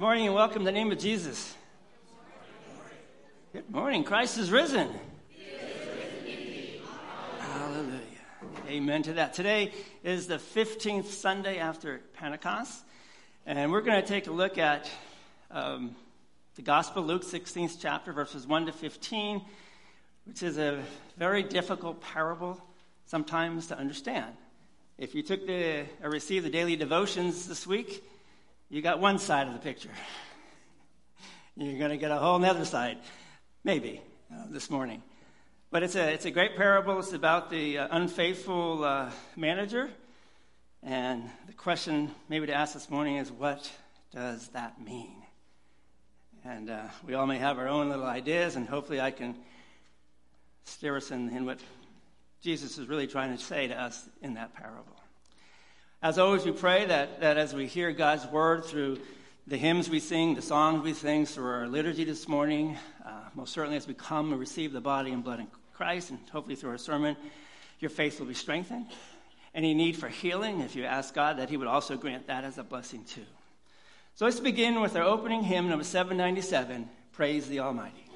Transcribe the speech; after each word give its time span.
Good 0.00 0.06
morning 0.06 0.26
and 0.28 0.34
welcome 0.34 0.62
in 0.62 0.64
the 0.64 0.72
name 0.72 0.90
of 0.90 0.98
Jesus. 0.98 1.54
Good 3.52 3.70
morning. 3.70 4.02
Christ 4.02 4.38
is 4.38 4.50
risen. 4.50 4.88
Hallelujah. 7.38 8.00
Amen 8.66 9.02
to 9.02 9.12
that. 9.12 9.34
Today 9.34 9.72
is 10.02 10.26
the 10.26 10.38
15th 10.38 11.04
Sunday 11.04 11.58
after 11.58 12.00
Pentecost, 12.14 12.82
and 13.44 13.70
we're 13.70 13.82
going 13.82 14.00
to 14.00 14.08
take 14.08 14.26
a 14.26 14.30
look 14.30 14.56
at 14.56 14.90
um, 15.50 15.94
the 16.54 16.62
Gospel, 16.62 17.02
Luke 17.02 17.22
16th 17.22 17.76
chapter, 17.78 18.14
verses 18.14 18.46
1 18.46 18.64
to 18.64 18.72
15, 18.72 19.42
which 20.24 20.42
is 20.42 20.56
a 20.56 20.82
very 21.18 21.42
difficult 21.42 22.00
parable 22.00 22.58
sometimes 23.04 23.66
to 23.66 23.76
understand. 23.76 24.34
If 24.96 25.14
you 25.14 25.22
took 25.22 25.46
the 25.46 25.84
or 26.02 26.08
received 26.08 26.46
the 26.46 26.50
daily 26.50 26.76
devotions 26.76 27.46
this 27.46 27.66
week, 27.66 28.02
you 28.70 28.82
got 28.82 29.00
one 29.00 29.18
side 29.18 29.48
of 29.48 29.52
the 29.52 29.58
picture. 29.58 29.90
You're 31.56 31.78
going 31.78 31.90
to 31.90 31.96
get 31.96 32.12
a 32.12 32.16
whole 32.16 32.42
other 32.42 32.64
side, 32.64 32.98
maybe, 33.64 34.00
uh, 34.32 34.44
this 34.48 34.70
morning. 34.70 35.02
But 35.72 35.82
it's 35.82 35.96
a, 35.96 36.12
it's 36.12 36.24
a 36.24 36.30
great 36.30 36.56
parable. 36.56 37.00
It's 37.00 37.12
about 37.12 37.50
the 37.50 37.78
uh, 37.78 37.88
unfaithful 37.90 38.84
uh, 38.84 39.10
manager. 39.36 39.90
And 40.84 41.28
the 41.48 41.52
question 41.52 42.12
maybe 42.28 42.46
to 42.46 42.54
ask 42.54 42.74
this 42.74 42.88
morning 42.88 43.16
is 43.16 43.30
what 43.32 43.70
does 44.14 44.48
that 44.48 44.80
mean? 44.80 45.16
And 46.44 46.70
uh, 46.70 46.84
we 47.04 47.14
all 47.14 47.26
may 47.26 47.38
have 47.38 47.58
our 47.58 47.68
own 47.68 47.90
little 47.90 48.06
ideas, 48.06 48.54
and 48.54 48.68
hopefully 48.68 49.00
I 49.00 49.10
can 49.10 49.36
steer 50.64 50.96
us 50.96 51.10
in, 51.10 51.28
in 51.30 51.44
what 51.44 51.58
Jesus 52.40 52.78
is 52.78 52.86
really 52.86 53.08
trying 53.08 53.36
to 53.36 53.42
say 53.42 53.66
to 53.66 53.78
us 53.78 54.08
in 54.22 54.34
that 54.34 54.54
parable. 54.54 54.99
As 56.02 56.18
always, 56.18 56.46
we 56.46 56.52
pray 56.52 56.86
that, 56.86 57.20
that 57.20 57.36
as 57.36 57.52
we 57.52 57.66
hear 57.66 57.92
God's 57.92 58.26
word 58.26 58.64
through 58.64 59.00
the 59.46 59.58
hymns 59.58 59.90
we 59.90 60.00
sing, 60.00 60.34
the 60.34 60.40
songs 60.40 60.82
we 60.82 60.94
sing, 60.94 61.26
through 61.26 61.50
our 61.50 61.68
liturgy 61.68 62.04
this 62.04 62.26
morning, 62.26 62.78
uh, 63.04 63.10
most 63.34 63.52
certainly 63.52 63.76
as 63.76 63.86
we 63.86 63.92
come 63.92 64.30
and 64.30 64.40
receive 64.40 64.72
the 64.72 64.80
body 64.80 65.10
and 65.10 65.22
blood 65.22 65.40
in 65.40 65.48
Christ, 65.74 66.08
and 66.08 66.18
hopefully 66.32 66.56
through 66.56 66.70
our 66.70 66.78
sermon, 66.78 67.18
your 67.80 67.90
faith 67.90 68.18
will 68.18 68.26
be 68.26 68.32
strengthened. 68.32 68.86
Any 69.54 69.74
need 69.74 69.94
for 69.94 70.08
healing, 70.08 70.60
if 70.60 70.74
you 70.74 70.84
ask 70.84 71.12
God, 71.12 71.36
that 71.38 71.50
He 71.50 71.58
would 71.58 71.68
also 71.68 71.98
grant 71.98 72.28
that 72.28 72.44
as 72.44 72.56
a 72.56 72.62
blessing 72.62 73.04
too. 73.04 73.26
So 74.14 74.24
let's 74.24 74.40
begin 74.40 74.80
with 74.80 74.96
our 74.96 75.02
opening 75.02 75.42
hymn, 75.42 75.68
number 75.68 75.84
797 75.84 76.88
Praise 77.12 77.46
the 77.46 77.60
Almighty. 77.60 78.09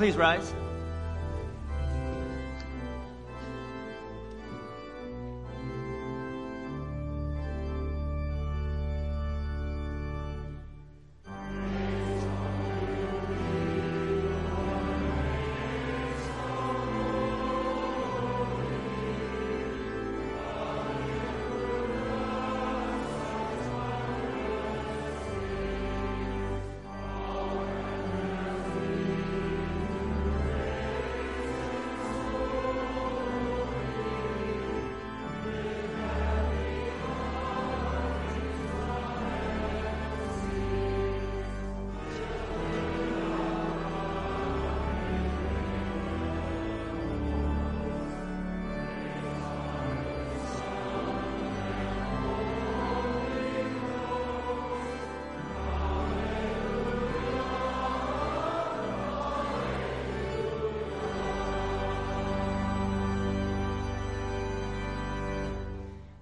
Please 0.00 0.16
rise. 0.16 0.49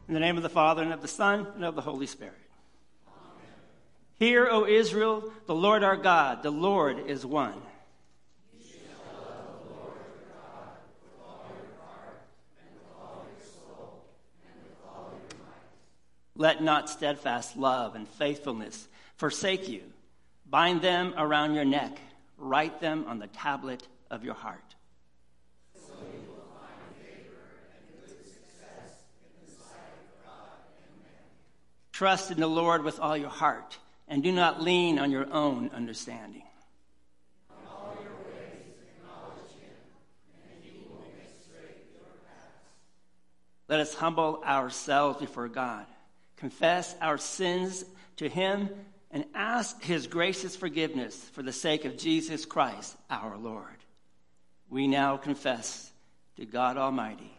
In 0.08 0.14
the 0.14 0.20
name 0.20 0.38
of 0.38 0.42
the 0.42 0.48
Father, 0.48 0.82
and 0.82 0.92
of 0.94 1.02
the 1.02 1.08
Son, 1.08 1.46
and 1.54 1.64
of 1.64 1.74
the 1.74 1.82
Holy 1.82 2.06
Spirit. 2.06 2.32
Amen. 3.06 3.52
Hear, 4.18 4.48
O 4.50 4.66
Israel, 4.66 5.30
the 5.44 5.54
Lord 5.54 5.84
our 5.84 5.98
God, 5.98 6.42
the 6.42 6.50
Lord 6.50 7.06
is 7.06 7.26
one. 7.26 7.60
Let 16.34 16.62
not 16.62 16.88
steadfast 16.88 17.56
love 17.56 17.96
and 17.96 18.08
faithfulness 18.08 18.86
forsake 19.16 19.68
you. 19.68 19.82
Bind 20.48 20.80
them 20.80 21.12
around 21.18 21.54
your 21.54 21.64
neck, 21.64 21.98
write 22.38 22.80
them 22.80 23.04
on 23.08 23.18
the 23.18 23.26
tablet 23.26 23.86
of 24.08 24.24
your 24.24 24.34
heart. 24.34 24.67
Trust 31.98 32.30
in 32.30 32.38
the 32.38 32.46
Lord 32.46 32.84
with 32.84 33.00
all 33.00 33.16
your 33.16 33.28
heart, 33.28 33.76
and 34.06 34.22
do 34.22 34.30
not 34.30 34.62
lean 34.62 35.00
on 35.00 35.10
your 35.10 35.26
own 35.32 35.68
understanding. 35.74 36.44
Let 43.66 43.80
us 43.80 43.94
humble 43.94 44.44
ourselves 44.46 45.18
before 45.18 45.48
God, 45.48 45.86
confess 46.36 46.94
our 47.00 47.18
sins 47.18 47.84
to 48.18 48.28
Him, 48.28 48.70
and 49.10 49.24
ask 49.34 49.82
His 49.82 50.06
gracious 50.06 50.54
forgiveness 50.54 51.16
for 51.32 51.42
the 51.42 51.52
sake 51.52 51.84
of 51.84 51.98
Jesus 51.98 52.44
Christ 52.44 52.96
our 53.10 53.36
Lord. 53.36 53.66
We 54.70 54.86
now 54.86 55.16
confess 55.16 55.90
to 56.36 56.46
God 56.46 56.76
Almighty 56.76 57.37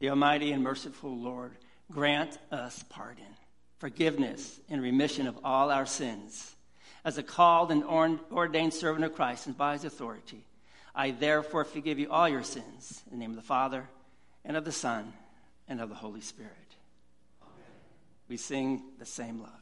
The 0.00 0.10
Almighty 0.10 0.52
and 0.52 0.62
merciful 0.64 1.16
Lord 1.16 1.52
grant 1.92 2.38
us 2.50 2.82
pardon, 2.88 3.36
forgiveness, 3.78 4.58
and 4.68 4.82
remission 4.82 5.26
of 5.26 5.38
all 5.44 5.70
our 5.70 5.86
sins. 5.86 6.56
As 7.04 7.18
a 7.18 7.22
called 7.22 7.70
and 7.70 7.84
ordained 7.84 8.74
servant 8.74 9.04
of 9.04 9.14
Christ 9.14 9.46
and 9.46 9.56
by 9.56 9.74
his 9.74 9.84
authority, 9.84 10.44
I 10.94 11.12
therefore 11.12 11.64
forgive 11.64 11.98
you 11.98 12.10
all 12.10 12.28
your 12.28 12.42
sins 12.42 13.02
in 13.06 13.12
the 13.12 13.18
name 13.18 13.30
of 13.30 13.36
the 13.36 13.42
Father, 13.42 13.88
and 14.44 14.56
of 14.56 14.64
the 14.64 14.72
Son, 14.72 15.12
and 15.68 15.80
of 15.80 15.88
the 15.88 15.94
Holy 15.94 16.20
Spirit. 16.20 16.52
Amen. 17.42 17.54
We 18.28 18.36
sing 18.38 18.82
the 18.98 19.06
same 19.06 19.40
love. 19.40 19.59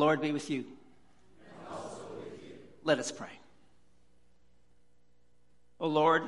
Lord 0.00 0.22
be 0.22 0.32
with 0.32 0.48
you. 0.48 0.64
Let 2.84 2.98
us 2.98 3.12
pray. 3.12 3.28
O 5.78 5.88
Lord, 5.88 6.22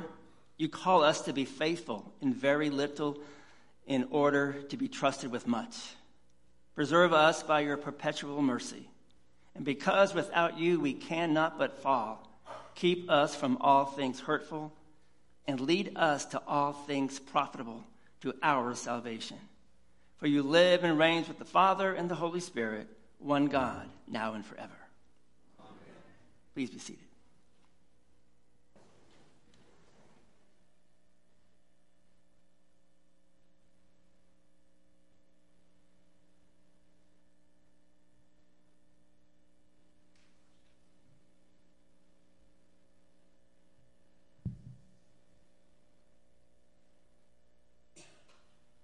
you 0.58 0.68
call 0.68 1.02
us 1.02 1.22
to 1.22 1.32
be 1.32 1.46
faithful 1.46 2.12
in 2.20 2.34
very 2.34 2.68
little 2.68 3.18
in 3.86 4.08
order 4.10 4.62
to 4.68 4.76
be 4.76 4.88
trusted 4.88 5.30
with 5.30 5.46
much. 5.46 5.74
Preserve 6.74 7.14
us 7.14 7.42
by 7.42 7.60
your 7.60 7.78
perpetual 7.78 8.42
mercy. 8.42 8.90
And 9.54 9.64
because 9.64 10.12
without 10.12 10.58
you 10.58 10.78
we 10.78 10.92
cannot 10.92 11.58
but 11.58 11.82
fall, 11.82 12.28
keep 12.74 13.10
us 13.10 13.34
from 13.34 13.56
all 13.62 13.86
things 13.86 14.20
hurtful 14.20 14.70
and 15.46 15.58
lead 15.60 15.96
us 15.96 16.26
to 16.26 16.42
all 16.46 16.74
things 16.74 17.18
profitable 17.18 17.84
to 18.20 18.34
our 18.42 18.74
salvation. 18.74 19.38
For 20.18 20.26
you 20.26 20.42
live 20.42 20.84
and 20.84 20.98
reign 20.98 21.24
with 21.26 21.38
the 21.38 21.46
Father 21.46 21.94
and 21.94 22.10
the 22.10 22.16
Holy 22.16 22.40
Spirit 22.40 22.86
one 23.22 23.46
God, 23.46 23.88
now 24.08 24.34
and 24.34 24.44
forever. 24.44 24.70
Amen. 25.60 25.72
Please 26.54 26.70
be 26.70 26.78
seated. 26.78 27.11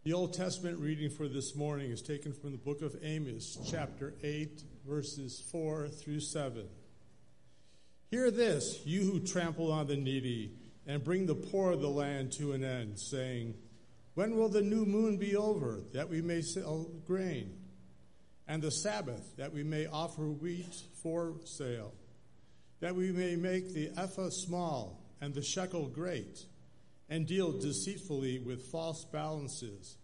The 0.08 0.14
Old 0.14 0.32
Testament 0.32 0.78
reading 0.78 1.10
for 1.10 1.28
this 1.28 1.54
morning 1.54 1.90
is 1.90 2.00
taken 2.00 2.32
from 2.32 2.52
the 2.52 2.56
book 2.56 2.80
of 2.80 2.96
Amos, 3.02 3.58
chapter 3.70 4.14
8, 4.22 4.62
verses 4.86 5.44
4 5.52 5.88
through 5.88 6.20
7. 6.20 6.66
Hear 8.10 8.30
this, 8.30 8.80
you 8.86 9.02
who 9.02 9.20
trample 9.20 9.70
on 9.70 9.86
the 9.86 9.96
needy 9.96 10.52
and 10.86 11.04
bring 11.04 11.26
the 11.26 11.34
poor 11.34 11.72
of 11.72 11.82
the 11.82 11.90
land 11.90 12.32
to 12.38 12.52
an 12.52 12.64
end, 12.64 12.98
saying, 12.98 13.52
When 14.14 14.34
will 14.34 14.48
the 14.48 14.62
new 14.62 14.86
moon 14.86 15.18
be 15.18 15.36
over, 15.36 15.82
that 15.92 16.08
we 16.08 16.22
may 16.22 16.40
sell 16.40 16.90
grain? 17.04 17.58
And 18.46 18.62
the 18.62 18.70
Sabbath, 18.70 19.36
that 19.36 19.52
we 19.52 19.62
may 19.62 19.88
offer 19.88 20.22
wheat 20.22 20.74
for 21.02 21.34
sale? 21.44 21.92
That 22.80 22.96
we 22.96 23.12
may 23.12 23.36
make 23.36 23.74
the 23.74 23.90
ephah 23.94 24.30
small 24.30 25.04
and 25.20 25.34
the 25.34 25.42
shekel 25.42 25.86
great? 25.86 26.46
and 27.08 27.26
deal 27.26 27.52
deceitfully 27.52 28.38
with 28.38 28.70
false 28.70 29.04
balances, 29.04 29.96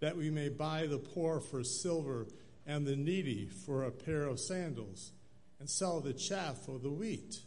that 0.00 0.16
we 0.16 0.30
may 0.30 0.48
buy 0.48 0.86
the 0.86 0.98
poor 0.98 1.40
for 1.40 1.62
silver 1.62 2.26
and 2.66 2.86
the 2.86 2.96
needy 2.96 3.46
for 3.46 3.84
a 3.84 3.90
pair 3.90 4.22
of 4.22 4.40
sandals, 4.40 5.12
and 5.58 5.68
sell 5.68 6.00
the 6.00 6.12
chaff 6.12 6.58
for 6.64 6.78
the 6.78 6.90
wheat. 6.90 7.40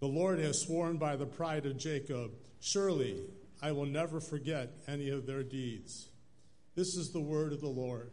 The 0.00 0.06
Lord 0.06 0.38
has 0.38 0.60
sworn 0.60 0.96
by 0.96 1.16
the 1.16 1.26
pride 1.26 1.66
of 1.66 1.78
Jacob, 1.78 2.32
surely 2.60 3.16
I 3.62 3.72
will 3.72 3.86
never 3.86 4.20
forget 4.20 4.70
any 4.86 5.10
of 5.10 5.26
their 5.26 5.42
deeds. 5.42 6.08
This 6.74 6.96
is 6.96 7.12
the 7.12 7.20
word 7.20 7.52
of 7.52 7.60
the 7.60 7.68
Lord. 7.68 8.10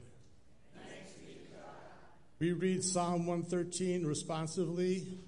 We 2.40 2.54
read 2.54 2.84
Psalm 2.84 3.28
113 3.28 4.06
responsively. 4.06 5.20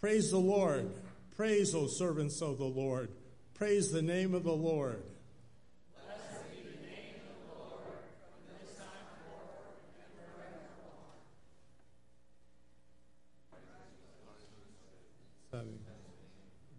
Praise 0.00 0.30
the 0.30 0.38
Lord. 0.38 0.90
Praise, 1.36 1.74
O 1.74 1.86
servants 1.86 2.42
of 2.42 2.58
the 2.58 2.64
Lord. 2.64 3.10
Praise 3.54 3.92
the 3.92 4.02
name 4.02 4.34
of 4.34 4.42
the 4.42 4.52
Lord. 4.52 5.02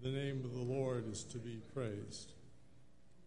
The 0.06 0.12
name 0.12 0.42
of 0.46 0.54
the 0.54 0.62
Lord 0.62 1.12
is 1.12 1.24
to 1.32 1.40
be 1.40 1.64
praised. 1.74 2.34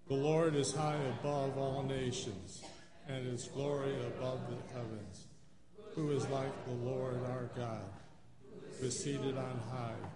The 0.07 0.15
Lord 0.15 0.55
is 0.55 0.73
high 0.73 1.01
above 1.19 1.59
all 1.59 1.83
nations, 1.83 2.63
and 3.09 3.27
his 3.27 3.49
glory 3.49 3.97
above 4.07 4.43
the 4.49 4.73
heavens. 4.73 5.27
Who 5.97 6.13
is 6.13 6.29
like 6.29 6.65
the 6.67 6.75
Lord 6.75 7.17
our 7.27 7.51
God, 7.57 7.83
who 8.79 8.87
is 8.87 8.97
seated 8.97 9.37
on 9.37 9.61
high, 9.73 10.09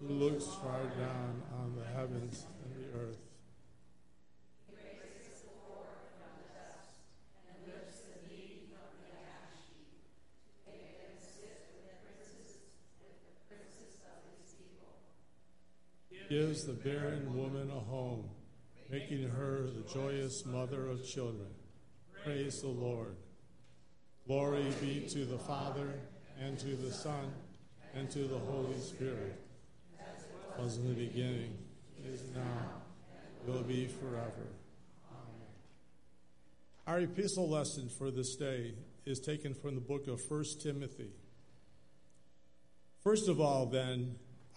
who 0.00 0.14
looks 0.14 0.46
far 0.62 0.84
down 0.98 1.42
on 1.58 1.76
the 1.76 1.84
heavens 1.84 2.46
and 2.64 2.74
the 2.74 2.98
earth. 2.98 3.27
Gives 16.28 16.64
the 16.64 16.74
barren 16.74 17.34
woman 17.34 17.70
a 17.70 17.80
home, 17.80 18.28
making 18.90 19.28
her 19.28 19.62
the 19.62 19.92
joyous 19.92 20.44
mother 20.44 20.88
of 20.88 21.06
children. 21.06 21.48
Praise 22.22 22.60
the 22.60 22.68
Lord. 22.68 23.16
Glory 24.26 24.66
be 24.80 25.06
to 25.08 25.24
the 25.24 25.38
Father, 25.38 25.88
and 26.38 26.58
to 26.58 26.76
the 26.76 26.92
Son, 26.92 27.32
and 27.94 28.10
to 28.10 28.20
the 28.20 28.38
Holy 28.38 28.78
Spirit, 28.78 29.40
as 30.62 30.76
in 30.76 30.88
the 30.88 31.06
beginning, 31.06 31.56
is 32.06 32.22
now, 32.34 32.82
will 33.46 33.62
be 33.62 33.86
forever. 33.86 34.48
Amen. 35.10 35.48
Our 36.86 37.00
epistle 37.00 37.48
lesson 37.48 37.88
for 37.88 38.10
this 38.10 38.36
day 38.36 38.74
is 39.06 39.18
taken 39.18 39.54
from 39.54 39.74
the 39.74 39.80
book 39.80 40.06
of 40.06 40.20
1 40.28 40.44
Timothy. 40.62 41.12
First 43.02 43.28
of 43.28 43.40
all, 43.40 43.64
then, 43.64 44.16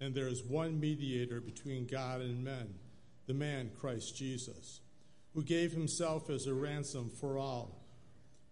and 0.00 0.14
there 0.14 0.28
is 0.28 0.42
one 0.42 0.80
mediator 0.80 1.40
between 1.40 1.86
God 1.86 2.20
and 2.20 2.42
men, 2.42 2.74
the 3.26 3.34
man 3.34 3.70
Christ 3.78 4.16
Jesus, 4.16 4.80
who 5.34 5.42
gave 5.42 5.72
himself 5.72 6.30
as 6.30 6.46
a 6.46 6.54
ransom 6.54 7.10
for 7.10 7.38
all, 7.38 7.84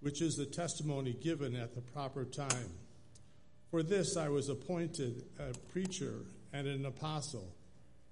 which 0.01 0.21
is 0.21 0.37
the 0.37 0.47
testimony 0.47 1.13
given 1.13 1.57
at 1.57 1.75
the 1.75 1.81
proper 1.81 2.25
time. 2.25 2.71
For 3.71 3.83
this 3.83 4.17
I 4.17 4.29
was 4.29 4.49
appointed 4.49 5.25
a 5.39 5.57
preacher 5.73 6.25
and 6.53 6.67
an 6.67 6.87
apostle. 6.87 7.55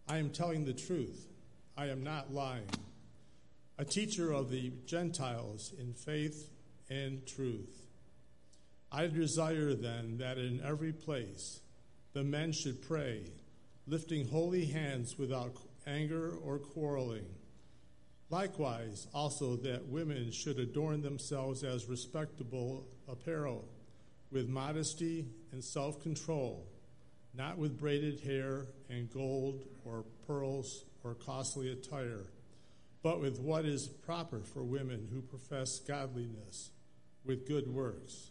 I 0.09 0.18
am 0.18 0.31
telling 0.31 0.64
the 0.64 0.72
truth. 0.72 1.27
I 1.77 1.87
am 1.87 2.03
not 2.03 2.33
lying. 2.33 2.68
A 3.79 3.85
teacher 3.85 4.33
of 4.33 4.51
the 4.51 4.72
Gentiles 4.87 5.75
in 5.79 5.92
faith 5.92 6.51
and 6.88 7.27
truth. 7.27 7.87
I 8.90 9.07
desire 9.09 9.75
then 9.75 10.18
that 10.18 10.38
in 10.38 10.61
every 10.64 10.92
place 10.92 11.61
the 12.16 12.24
men 12.24 12.50
should 12.50 12.81
pray, 12.81 13.20
lifting 13.87 14.26
holy 14.26 14.64
hands 14.64 15.18
without 15.18 15.55
anger 15.87 16.33
or 16.42 16.59
quarreling. 16.59 17.26
Likewise, 18.31 19.07
also 19.12 19.55
that 19.57 19.88
women 19.88 20.33
should 20.33 20.59
adorn 20.59 21.02
themselves 21.02 21.62
as 21.62 21.90
respectable 21.90 22.88
apparel, 23.07 23.68
with 24.33 24.48
modesty 24.48 25.26
and 25.52 25.62
self 25.62 26.02
control, 26.02 26.66
not 27.35 27.59
with 27.59 27.79
braided 27.79 28.20
hair 28.20 28.64
and 28.88 29.12
gold 29.12 29.66
or 29.85 30.07
pearls 30.26 30.87
or 31.05 31.12
costly 31.16 31.70
attire, 31.70 32.33
but 33.02 33.20
with 33.20 33.38
what 33.38 33.66
is 33.66 33.88
proper 33.88 34.40
for 34.40 34.62
women 34.62 35.07
who 35.12 35.20
profess 35.20 35.81
godliness 35.81 36.70
with 37.26 37.46
good 37.46 37.68
works. 37.68 38.31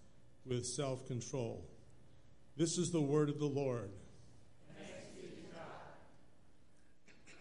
with 0.45 0.65
self 0.65 1.07
control. 1.07 1.65
This 2.57 2.77
is 2.77 2.91
the 2.91 3.01
word 3.01 3.29
of 3.29 3.39
the 3.39 3.45
Lord. 3.45 3.91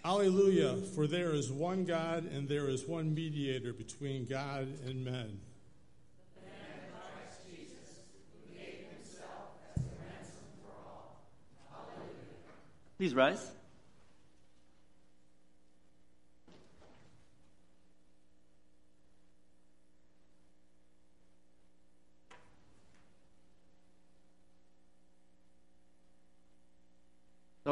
Alleluia, 0.03 0.77
for 0.95 1.07
there 1.07 1.35
is 1.35 1.53
one 1.53 1.85
God 1.85 2.25
and 2.25 2.49
there 2.49 2.69
is 2.69 2.87
one 2.87 3.15
mediator 3.15 3.75
between 3.75 4.25
God 4.25 4.67
and 4.87 5.05
men. 5.05 5.41
Please 12.97 13.15
rise. 13.15 13.60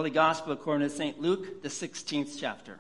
Holy 0.09 0.15
Gospel 0.15 0.55
according 0.55 0.89
to 0.89 0.95
St. 0.95 1.21
Luke, 1.21 1.63
the 1.63 1.69
16th 1.69 2.39
chapter. 2.41 2.79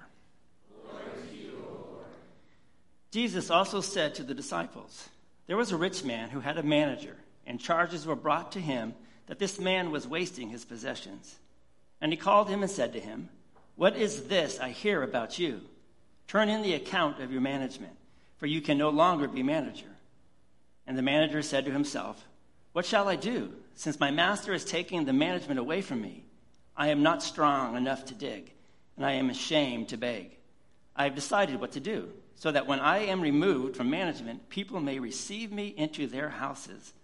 Jesus 3.10 3.50
also 3.50 3.82
said 3.82 4.14
to 4.14 4.22
the 4.22 4.32
disciples, 4.32 5.10
There 5.46 5.58
was 5.58 5.70
a 5.70 5.76
rich 5.76 6.04
man 6.04 6.30
who 6.30 6.40
had 6.40 6.56
a 6.56 6.62
manager, 6.62 7.16
and 7.46 7.60
charges 7.60 8.06
were 8.06 8.16
brought 8.16 8.52
to 8.52 8.60
him 8.60 8.94
that 9.26 9.38
this 9.38 9.60
man 9.60 9.90
was 9.90 10.08
wasting 10.08 10.48
his 10.48 10.64
possessions. 10.64 11.36
And 12.00 12.14
he 12.14 12.16
called 12.16 12.48
him 12.48 12.62
and 12.62 12.70
said 12.70 12.94
to 12.94 13.00
him, 13.00 13.28
What 13.76 13.94
is 13.94 14.28
this 14.28 14.58
I 14.58 14.70
hear 14.70 15.02
about 15.02 15.38
you? 15.38 15.60
Turn 16.28 16.48
in 16.48 16.62
the 16.62 16.72
account 16.72 17.20
of 17.20 17.30
your 17.30 17.42
management, 17.42 17.98
for 18.38 18.46
you 18.46 18.62
can 18.62 18.78
no 18.78 18.88
longer 18.88 19.28
be 19.28 19.42
manager. 19.42 19.92
And 20.86 20.96
the 20.96 21.02
manager 21.02 21.42
said 21.42 21.66
to 21.66 21.72
himself, 21.72 22.26
What 22.72 22.86
shall 22.86 23.06
I 23.06 23.16
do, 23.16 23.52
since 23.74 24.00
my 24.00 24.10
master 24.10 24.54
is 24.54 24.64
taking 24.64 25.04
the 25.04 25.12
management 25.12 25.60
away 25.60 25.82
from 25.82 26.00
me? 26.00 26.24
I 26.78 26.88
am 26.88 27.02
not 27.02 27.24
strong 27.24 27.76
enough 27.76 28.04
to 28.06 28.14
dig, 28.14 28.52
and 28.96 29.04
I 29.04 29.12
am 29.12 29.30
ashamed 29.30 29.88
to 29.88 29.96
beg. 29.96 30.38
I 30.94 31.04
have 31.04 31.16
decided 31.16 31.60
what 31.60 31.72
to 31.72 31.80
do, 31.80 32.10
so 32.36 32.52
that 32.52 32.68
when 32.68 32.78
I 32.78 32.98
am 32.98 33.20
removed 33.20 33.76
from 33.76 33.90
management, 33.90 34.48
people 34.48 34.78
may 34.78 35.00
receive 35.00 35.50
me 35.50 35.74
into 35.76 36.06
their 36.06 36.28
houses. 36.28 36.94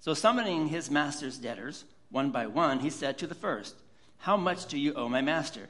So, 0.00 0.12
summoning 0.12 0.68
his 0.68 0.90
master's 0.90 1.38
debtors, 1.38 1.86
one 2.10 2.30
by 2.32 2.46
one, 2.46 2.80
he 2.80 2.90
said 2.90 3.16
to 3.18 3.26
the 3.26 3.34
first, 3.34 3.74
How 4.18 4.36
much 4.36 4.66
do 4.66 4.78
you 4.78 4.92
owe 4.92 5.08
my 5.08 5.22
master? 5.22 5.68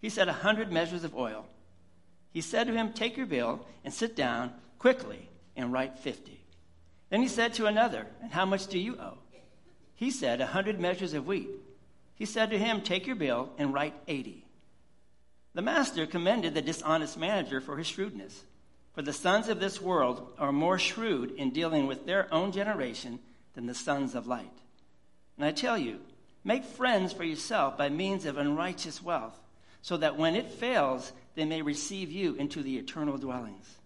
He 0.00 0.08
said, 0.08 0.28
A 0.28 0.32
hundred 0.32 0.72
measures 0.72 1.04
of 1.04 1.14
oil. 1.14 1.46
He 2.32 2.40
said 2.40 2.66
to 2.66 2.72
him, 2.72 2.94
Take 2.94 3.18
your 3.18 3.26
bill 3.26 3.66
and 3.84 3.92
sit 3.92 4.16
down 4.16 4.54
quickly 4.78 5.28
and 5.54 5.70
write 5.70 5.98
fifty. 5.98 6.40
Then 7.10 7.20
he 7.20 7.28
said 7.28 7.52
to 7.54 7.66
another, 7.66 8.06
And 8.22 8.32
how 8.32 8.46
much 8.46 8.68
do 8.68 8.78
you 8.78 8.96
owe? 8.98 9.18
He 9.94 10.10
said, 10.10 10.40
A 10.40 10.46
hundred 10.46 10.80
measures 10.80 11.12
of 11.12 11.26
wheat. 11.26 11.50
He 12.20 12.26
said 12.26 12.50
to 12.50 12.58
him, 12.58 12.82
Take 12.82 13.06
your 13.06 13.16
bill 13.16 13.48
and 13.56 13.72
write 13.72 13.94
80. 14.06 14.44
The 15.54 15.62
master 15.62 16.04
commended 16.04 16.52
the 16.52 16.60
dishonest 16.60 17.16
manager 17.16 17.62
for 17.62 17.78
his 17.78 17.86
shrewdness. 17.86 18.44
For 18.92 19.00
the 19.00 19.14
sons 19.14 19.48
of 19.48 19.58
this 19.58 19.80
world 19.80 20.28
are 20.38 20.52
more 20.52 20.78
shrewd 20.78 21.30
in 21.30 21.48
dealing 21.48 21.86
with 21.86 22.04
their 22.04 22.32
own 22.32 22.52
generation 22.52 23.20
than 23.54 23.64
the 23.64 23.74
sons 23.74 24.14
of 24.14 24.26
light. 24.26 24.52
And 25.38 25.46
I 25.46 25.52
tell 25.52 25.78
you, 25.78 25.98
make 26.44 26.64
friends 26.64 27.14
for 27.14 27.24
yourself 27.24 27.78
by 27.78 27.88
means 27.88 28.26
of 28.26 28.36
unrighteous 28.36 29.02
wealth, 29.02 29.40
so 29.80 29.96
that 29.96 30.18
when 30.18 30.36
it 30.36 30.50
fails, 30.50 31.12
they 31.36 31.46
may 31.46 31.62
receive 31.62 32.12
you 32.12 32.34
into 32.34 32.62
the 32.62 32.76
eternal 32.76 33.16
dwellings. 33.16 33.78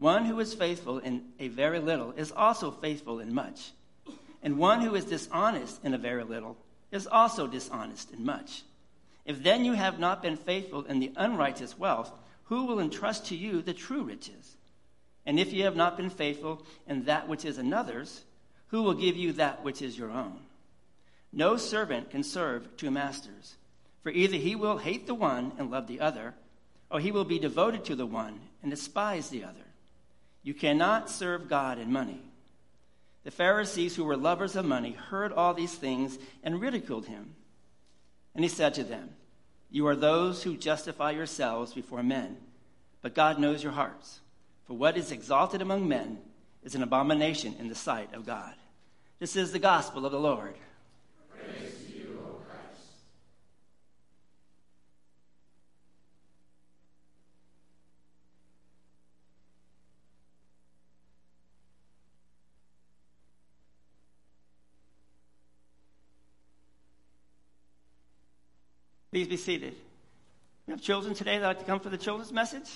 One 0.00 0.24
who 0.24 0.40
is 0.40 0.52
faithful 0.52 0.98
in 0.98 1.26
a 1.38 1.46
very 1.46 1.78
little 1.78 2.10
is 2.10 2.32
also 2.32 2.72
faithful 2.72 3.20
in 3.20 3.32
much. 3.32 3.70
And 4.42 4.58
one 4.58 4.80
who 4.80 4.96
is 4.96 5.04
dishonest 5.04 5.84
in 5.84 5.94
a 5.94 5.98
very 5.98 6.24
little 6.24 6.56
is 6.90 7.06
also 7.06 7.46
dishonest 7.46 8.12
in 8.12 8.24
much. 8.24 8.62
If 9.24 9.42
then 9.42 9.64
you 9.64 9.74
have 9.74 9.98
not 9.98 10.22
been 10.22 10.36
faithful 10.36 10.84
in 10.84 10.98
the 10.98 11.12
unrighteous 11.16 11.78
wealth, 11.78 12.12
who 12.44 12.64
will 12.64 12.80
entrust 12.80 13.26
to 13.26 13.36
you 13.36 13.62
the 13.62 13.74
true 13.74 14.02
riches? 14.02 14.56
And 15.24 15.38
if 15.38 15.52
you 15.52 15.64
have 15.64 15.76
not 15.76 15.96
been 15.96 16.10
faithful 16.10 16.64
in 16.86 17.04
that 17.04 17.28
which 17.28 17.44
is 17.44 17.58
another's, 17.58 18.24
who 18.68 18.82
will 18.82 18.94
give 18.94 19.16
you 19.16 19.32
that 19.32 19.62
which 19.62 19.82
is 19.82 19.98
your 19.98 20.10
own? 20.10 20.40
No 21.32 21.56
servant 21.56 22.10
can 22.10 22.24
serve 22.24 22.76
two 22.76 22.90
masters, 22.90 23.54
for 24.02 24.10
either 24.10 24.36
he 24.36 24.56
will 24.56 24.78
hate 24.78 25.06
the 25.06 25.14
one 25.14 25.52
and 25.58 25.70
love 25.70 25.86
the 25.86 26.00
other, 26.00 26.34
or 26.90 26.98
he 26.98 27.12
will 27.12 27.24
be 27.24 27.38
devoted 27.38 27.84
to 27.84 27.94
the 27.94 28.06
one 28.06 28.40
and 28.62 28.70
despise 28.70 29.28
the 29.28 29.44
other. 29.44 29.60
You 30.42 30.54
cannot 30.54 31.10
serve 31.10 31.48
God 31.48 31.78
and 31.78 31.92
money. 31.92 32.22
The 33.24 33.30
Pharisees, 33.30 33.96
who 33.96 34.04
were 34.04 34.16
lovers 34.16 34.56
of 34.56 34.64
money, 34.64 34.92
heard 34.92 35.32
all 35.32 35.52
these 35.52 35.74
things 35.74 36.18
and 36.42 36.60
ridiculed 36.60 37.06
him. 37.06 37.34
And 38.34 38.44
he 38.44 38.48
said 38.48 38.74
to 38.74 38.84
them, 38.84 39.10
You 39.70 39.86
are 39.88 39.96
those 39.96 40.42
who 40.42 40.56
justify 40.56 41.10
yourselves 41.10 41.74
before 41.74 42.02
men, 42.02 42.38
but 43.02 43.14
God 43.14 43.38
knows 43.38 43.62
your 43.62 43.72
hearts. 43.72 44.20
For 44.66 44.74
what 44.74 44.96
is 44.96 45.12
exalted 45.12 45.60
among 45.60 45.88
men 45.88 46.18
is 46.62 46.74
an 46.74 46.82
abomination 46.82 47.56
in 47.58 47.68
the 47.68 47.74
sight 47.74 48.14
of 48.14 48.26
God. 48.26 48.54
This 49.18 49.36
is 49.36 49.52
the 49.52 49.58
gospel 49.58 50.06
of 50.06 50.12
the 50.12 50.20
Lord. 50.20 50.54
Please 69.10 69.26
be 69.26 69.36
seated. 69.36 69.74
We 70.66 70.72
have 70.72 70.80
children 70.80 71.14
today 71.14 71.38
that 71.38 71.46
like 71.46 71.58
to 71.58 71.64
come 71.64 71.80
for 71.80 71.88
the 71.88 71.98
children's 71.98 72.32
message. 72.32 72.70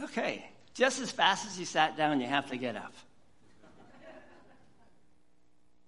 Okay. 0.00 0.48
Just 0.78 1.00
as 1.00 1.10
fast 1.10 1.44
as 1.44 1.58
you 1.58 1.64
sat 1.66 1.96
down, 1.96 2.20
you 2.20 2.28
have 2.28 2.48
to 2.50 2.56
get 2.56 2.76
up. 2.76 2.94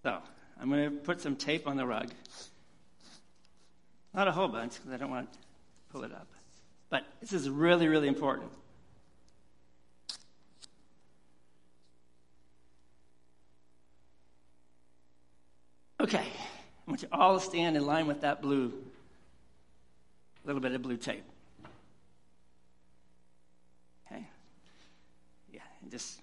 So, 0.03 0.19
I'm 0.61 0.69
going 0.69 0.91
to 0.91 0.97
put 0.97 1.21
some 1.21 1.37
tape 1.37 1.69
on 1.69 1.77
the 1.77 1.87
rug. 1.87 2.11
Not 4.13 4.27
a 4.27 4.33
whole 4.33 4.49
bunch, 4.49 4.75
because 4.75 4.91
I 4.91 4.97
don't 4.97 5.11
want 5.11 5.33
to 5.33 5.39
pull 5.93 6.03
it 6.03 6.11
up. 6.11 6.27
But 6.89 7.05
this 7.21 7.33
is 7.33 7.49
really, 7.49 7.87
really 7.87 8.09
important. 8.09 8.51
Okay, 16.01 16.19
I 16.19 16.91
want 16.91 17.03
you 17.03 17.09
all 17.13 17.39
to 17.39 17.45
stand 17.45 17.77
in 17.77 17.87
line 17.87 18.09
with 18.09 18.23
that 18.23 18.43
blue, 18.43 18.73
little 20.45 20.61
bit 20.61 20.73
of 20.73 20.83
blue 20.83 20.97
tape. 20.97 21.23
Just 25.91 26.21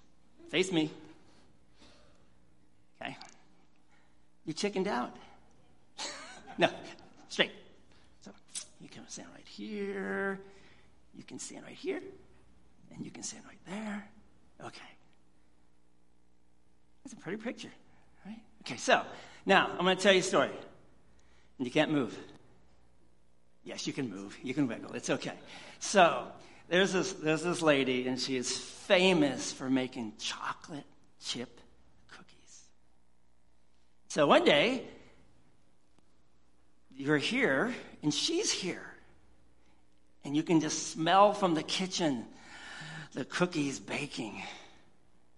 face 0.50 0.72
me. 0.72 0.90
Okay? 3.02 3.18
You 4.46 4.54
chickened 4.54 4.88
out. 4.88 5.16
no, 6.58 6.70
straight. 7.28 7.52
So 8.22 8.32
you 8.80 8.88
can 8.88 9.08
stand 9.08 9.28
right 9.34 9.48
here. 9.48 10.40
You 11.16 11.24
can 11.24 11.40
stand 11.40 11.64
right 11.66 11.76
here. 11.76 12.02
And 12.96 13.04
you 13.04 13.12
can 13.12 13.24
stand 13.24 13.44
right 13.46 13.60
there. 13.68 14.08
Okay. 14.64 14.82
That's 17.04 17.14
a 17.14 17.18
pretty 17.18 17.38
picture, 17.38 17.72
right? 18.26 18.40
Okay, 18.62 18.78
so 18.78 19.02
now 19.46 19.70
I'm 19.72 19.86
going 19.86 19.96
to 19.96 20.04
tell 20.04 20.14
you 20.14 20.20
a 20.20 20.24
story. 20.24 20.50
And 21.58 21.68
you 21.68 21.72
can't 21.72 21.92
move. 21.92 22.18
Yes, 23.64 23.86
you 23.86 23.94
can 23.94 24.10
move. 24.10 24.38
You 24.44 24.54
can 24.54 24.68
wiggle. 24.68 24.94
It's 24.94 25.10
okay. 25.10 25.34
So 25.80 26.28
there's 26.70 26.94
this, 26.94 27.14
there's 27.14 27.44
this 27.44 27.62
lady, 27.62 28.08
and 28.08 28.20
she 28.20 28.36
is 28.36 28.58
famous 28.58 29.52
for 29.52 29.70
making 29.70 30.14
chocolate 30.18 30.86
chip 31.22 31.60
cookies. 32.10 32.64
So 34.10 34.28
one 34.28 34.46
day, 34.46 34.84
you're 36.96 37.18
here, 37.18 37.74
and 38.04 38.14
she's 38.14 38.52
here. 38.52 38.86
And 40.24 40.36
you 40.36 40.44
can 40.44 40.60
just 40.60 40.92
smell 40.92 41.34
from 41.34 41.54
the 41.54 41.64
kitchen 41.64 42.26
the 43.14 43.24
cookies 43.24 43.80
baking. 43.80 44.44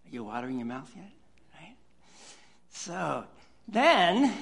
Are 0.06 0.10
you 0.10 0.24
watering 0.24 0.58
your 0.58 0.66
mouth 0.66 0.92
yet? 0.96 1.12
Right? 1.54 1.76
So 2.72 3.24
then 3.68 4.34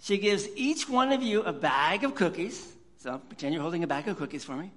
she 0.00 0.16
gives 0.18 0.48
each 0.56 0.88
one 0.88 1.12
of 1.12 1.22
you 1.22 1.42
a 1.42 1.52
bag 1.52 2.04
of 2.04 2.14
cookies 2.14 2.72
So 3.02 3.18
pretend 3.18 3.52
you're 3.52 3.62
holding 3.62 3.82
a 3.82 3.88
bag 3.88 4.06
of 4.06 4.16
cookies 4.16 4.44
for 4.44 4.54
me. 4.54 4.70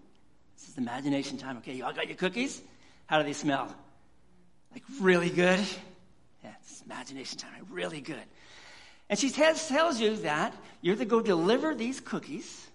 This 0.55 0.69
is 0.69 0.77
imagination 0.77 1.37
time. 1.37 1.57
Okay, 1.57 1.73
you 1.73 1.85
all 1.85 1.93
got 1.93 2.07
your 2.07 2.17
cookies? 2.17 2.61
How 3.07 3.17
do 3.17 3.23
they 3.23 3.33
smell? 3.33 3.73
Like 4.71 4.83
really 4.99 5.29
good? 5.29 5.59
Yeah, 6.43 6.51
it's 6.61 6.81
imagination 6.85 7.37
time. 7.37 7.65
Really 7.69 8.01
good. 8.01 8.23
And 9.09 9.19
she 9.19 9.29
tells, 9.29 9.67
tells 9.67 9.99
you 9.99 10.15
that 10.17 10.55
you're 10.81 10.95
to 10.95 11.05
go 11.05 11.21
deliver 11.21 11.75
these 11.75 11.99
cookies 11.99 12.67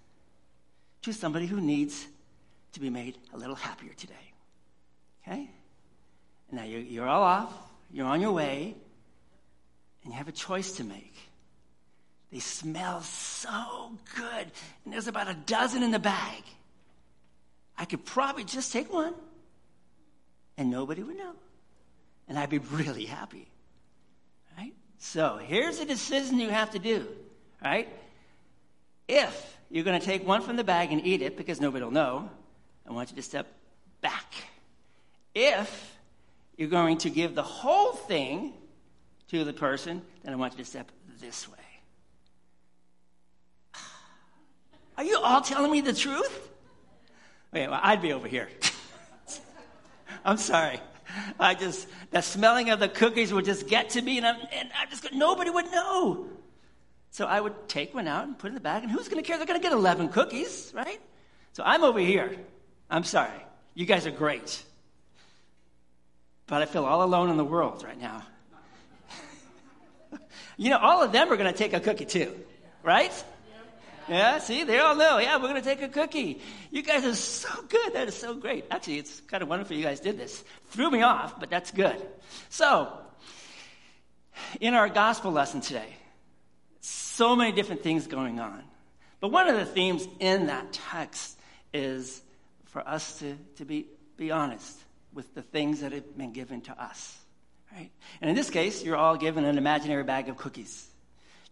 to 1.03 1.12
somebody 1.12 1.47
who 1.47 1.61
needs 1.61 2.07
to 2.73 2.81
be 2.81 2.90
made 2.90 3.19
a 3.35 3.37
little 3.37 3.57
happier 3.57 3.93
today. 3.95 4.14
Okay? 5.23 5.51
Now 6.53 6.64
you're, 6.64 6.81
you're 6.81 7.09
all 7.09 7.23
off, 7.23 7.53
you're 7.93 8.07
on 8.07 8.21
your 8.21 8.33
way, 8.33 8.75
and 10.05 10.12
you 10.12 10.19
have 10.19 10.29
a 10.29 10.33
choice 10.33 10.73
to 10.73 10.85
make. 10.85 11.14
They 12.33 12.38
smell 12.38 13.03
so 13.03 13.93
good, 14.16 14.47
and 14.85 14.95
there's 14.95 15.09
about 15.09 15.29
a 15.29 15.35
dozen 15.35 15.83
in 15.83 15.90
the 15.90 15.99
bag. 15.99 16.45
I 17.81 17.87
could 17.87 18.05
probably 18.05 18.45
just 18.45 18.75
take 18.75 18.93
one, 18.93 19.14
and 20.59 20.71
nobody 20.71 21.03
would 21.03 21.16
know. 21.16 21.33
And 22.29 22.38
I'd 22.38 22.51
be 22.51 22.59
really 22.59 23.07
happy. 23.07 23.49
Right? 24.59 24.75
So 24.99 25.40
here's 25.43 25.81
a 25.81 25.87
decision 25.87 26.38
you 26.38 26.51
have 26.51 26.73
to 26.73 26.79
do. 26.79 27.09
Right? 27.64 27.88
If 29.09 29.57
you're 29.71 29.85
going 29.85 29.99
to 29.99 30.05
take 30.05 30.27
one 30.27 30.43
from 30.43 30.57
the 30.57 30.62
bag 30.62 30.93
and 30.93 31.07
eat 31.07 31.23
it 31.23 31.38
because 31.38 31.59
nobody 31.59 31.83
will 31.83 31.90
know, 31.90 32.29
I 32.87 32.93
want 32.93 33.09
you 33.09 33.16
to 33.16 33.23
step 33.23 33.47
back. 34.03 34.35
If 35.35 35.97
you're 36.59 36.69
going 36.69 36.99
to 36.99 37.09
give 37.09 37.35
the 37.35 37.43
whole 37.43 37.93
thing 37.93 38.53
to 39.29 39.43
the 39.43 39.55
person, 39.55 40.03
then 40.23 40.35
I 40.35 40.37
want 40.37 40.53
you 40.53 40.59
to 40.59 40.69
step 40.69 40.93
this 41.19 41.49
way. 41.49 41.57
Are 44.99 45.05
you 45.05 45.19
all 45.19 45.40
telling 45.40 45.73
me 45.73 45.81
the 45.81 45.95
truth? 45.95 46.50
Wait, 47.53 47.69
well, 47.69 47.81
I'd 47.83 48.01
be 48.01 48.13
over 48.13 48.29
here. 48.29 48.49
I'm 50.25 50.37
sorry. 50.37 50.81
I 51.39 51.55
just, 51.55 51.89
the 52.11 52.21
smelling 52.21 52.71
of 52.71 52.79
the 52.79 52.89
cookies 52.89 53.33
would 53.33 53.45
just 53.45 53.67
get 53.67 53.91
to 53.91 54.03
me, 54.03 54.19
and, 54.19 54.27
I'm, 54.27 54.37
and 54.53 54.71
I'm 54.81 54.89
just, 54.89 55.13
nobody 55.13 55.51
would 55.51 55.71
know. 55.73 56.29
So 57.11 57.27
I 57.27 57.41
would 57.41 57.69
take 57.69 57.93
one 57.93 58.07
out 58.07 58.25
and 58.25 58.39
put 58.39 58.49
it 58.49 58.51
in 58.51 58.55
the 58.55 58.61
bag, 58.61 58.85
and 58.85 58.93
who's 58.93 59.09
going 59.09 59.21
to 59.23 59.27
care? 59.27 59.37
They're 59.37 59.47
going 59.47 59.61
to 59.61 59.63
get 59.63 59.73
11 59.73 60.11
cookies, 60.11 60.73
right? 60.75 61.01
So 61.53 61.65
I'm 61.67 61.83
over 61.83 61.99
here. 61.99 62.37
I'm 62.89 63.03
sorry. 63.03 63.45
You 63.75 63.85
guys 63.85 64.07
are 64.07 64.13
great. 64.13 64.63
But 66.47 66.63
I 66.63 66.67
feel 66.67 66.85
all 66.85 67.03
alone 67.03 67.31
in 67.31 67.37
the 67.37 67.45
world 67.45 67.83
right 67.85 68.01
now. 68.01 68.23
you 70.57 70.71
know, 70.71 70.79
all 70.79 71.03
of 71.03 71.11
them 71.11 71.33
are 71.33 71.37
going 71.37 71.53
to 71.53 71.57
take 71.57 71.73
a 71.73 71.81
cookie 71.81 72.05
too, 72.05 72.35
right? 72.85 73.13
Yeah, 74.09 74.39
see, 74.39 74.65
they 74.65 74.79
all 74.79 74.97
know. 74.97 75.19
Yeah, 75.19 75.37
we're 75.37 75.49
going 75.49 75.55
to 75.55 75.63
take 75.63 75.83
a 75.83 75.89
cookie. 75.89 76.41
You 76.71 76.83
guys 76.83 77.05
are 77.05 77.15
so 77.15 77.49
good. 77.69 77.95
That 77.95 78.09
is 78.09 78.15
so 78.15 78.35
great. 78.35 78.65
Actually, 78.71 78.99
it's 78.99 79.21
kind 79.21 79.43
of 79.43 79.49
wonderful 79.49 79.77
you 79.77 79.83
guys 79.83 80.01
did 80.01 80.19
this. 80.19 80.43
Threw 80.71 80.91
me 80.91 81.03
off, 81.03 81.39
but 81.39 81.51
that's 81.51 81.71
good. 81.71 81.97
So, 82.49 82.93
in 84.61 84.75
our 84.75 84.89
gospel 84.89 85.33
lesson 85.33 85.61
today, 85.61 85.97
so 86.81 87.37
many 87.37 87.53
different 87.53 87.83
things 87.83 88.07
going 88.07 88.41
on. 88.41 88.63
But 89.21 89.29
one 89.29 89.49
of 89.49 89.57
the 89.57 89.67
themes 89.67 90.09
in 90.19 90.47
that 90.47 90.73
text 90.73 91.39
is 91.75 92.23
for 92.67 92.87
us 92.87 93.19
to, 93.19 93.37
to 93.57 93.65
be, 93.65 93.87
be 94.17 94.31
honest 94.31 94.79
with 95.13 95.35
the 95.35 95.43
things 95.43 95.81
that 95.81 95.93
have 95.93 96.17
been 96.17 96.33
given 96.33 96.61
to 96.63 96.83
us. 96.83 97.19
Right? 97.73 97.91
And 98.21 98.31
in 98.31 98.37
this 98.37 98.51
case, 98.51 98.83
you're 98.83 98.97
all 98.97 99.17
given 99.17 99.45
an 99.45 99.59
imaginary 99.59 100.05
bag 100.05 100.29
of 100.29 100.37
cookies 100.37 100.89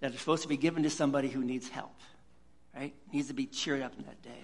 that 0.00 0.14
are 0.14 0.18
supposed 0.18 0.42
to 0.42 0.48
be 0.48 0.56
given 0.56 0.82
to 0.84 0.90
somebody 0.90 1.28
who 1.28 1.44
needs 1.44 1.68
help, 1.68 1.94
right? 2.78 2.94
Needs 3.12 3.28
to 3.28 3.34
be 3.34 3.46
cheered 3.46 3.82
up 3.82 3.92
in 3.98 4.04
that 4.04 4.22
day. 4.22 4.42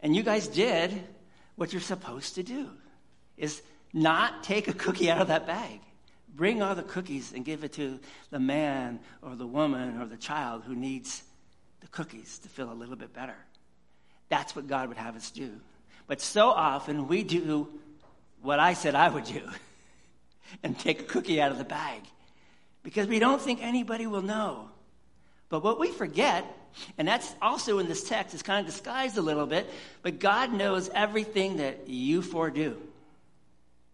And 0.00 0.14
you 0.14 0.22
guys 0.22 0.46
did 0.48 1.02
what 1.56 1.72
you're 1.72 1.80
supposed 1.80 2.34
to 2.34 2.42
do 2.42 2.68
is 3.36 3.62
not 3.92 4.42
take 4.42 4.68
a 4.68 4.72
cookie 4.72 5.10
out 5.10 5.20
of 5.20 5.28
that 5.28 5.46
bag. 5.46 5.80
Bring 6.34 6.62
all 6.62 6.74
the 6.74 6.82
cookies 6.82 7.32
and 7.32 7.44
give 7.44 7.64
it 7.64 7.72
to 7.74 7.98
the 8.30 8.40
man 8.40 9.00
or 9.22 9.36
the 9.36 9.46
woman 9.46 10.00
or 10.00 10.06
the 10.06 10.16
child 10.16 10.64
who 10.66 10.74
needs 10.74 11.22
the 11.80 11.86
cookies 11.88 12.38
to 12.40 12.48
feel 12.48 12.70
a 12.70 12.74
little 12.74 12.96
bit 12.96 13.12
better. 13.14 13.36
That's 14.28 14.54
what 14.54 14.66
God 14.66 14.88
would 14.88 14.96
have 14.96 15.16
us 15.16 15.30
do. 15.30 15.52
But 16.06 16.20
so 16.20 16.48
often 16.48 17.08
we 17.08 17.22
do 17.22 17.68
what 18.42 18.58
I 18.58 18.74
said 18.74 18.94
I 18.94 19.08
would 19.08 19.24
do 19.24 19.42
and 20.62 20.78
take 20.78 21.00
a 21.00 21.04
cookie 21.04 21.40
out 21.40 21.52
of 21.52 21.58
the 21.58 21.64
bag 21.64 22.02
because 22.82 23.06
we 23.06 23.18
don't 23.18 23.40
think 23.40 23.62
anybody 23.62 24.06
will 24.06 24.22
know. 24.22 24.68
But 25.48 25.62
what 25.62 25.78
we 25.78 25.90
forget, 25.90 26.44
and 26.98 27.06
that's 27.06 27.34
also 27.40 27.78
in 27.78 27.88
this 27.88 28.08
text, 28.08 28.34
is 28.34 28.42
kind 28.42 28.66
of 28.66 28.72
disguised 28.72 29.18
a 29.18 29.22
little 29.22 29.46
bit, 29.46 29.68
but 30.02 30.18
God 30.18 30.52
knows 30.52 30.88
everything 30.94 31.58
that 31.58 31.88
you 31.88 32.22
four 32.22 32.50
do. 32.50 32.76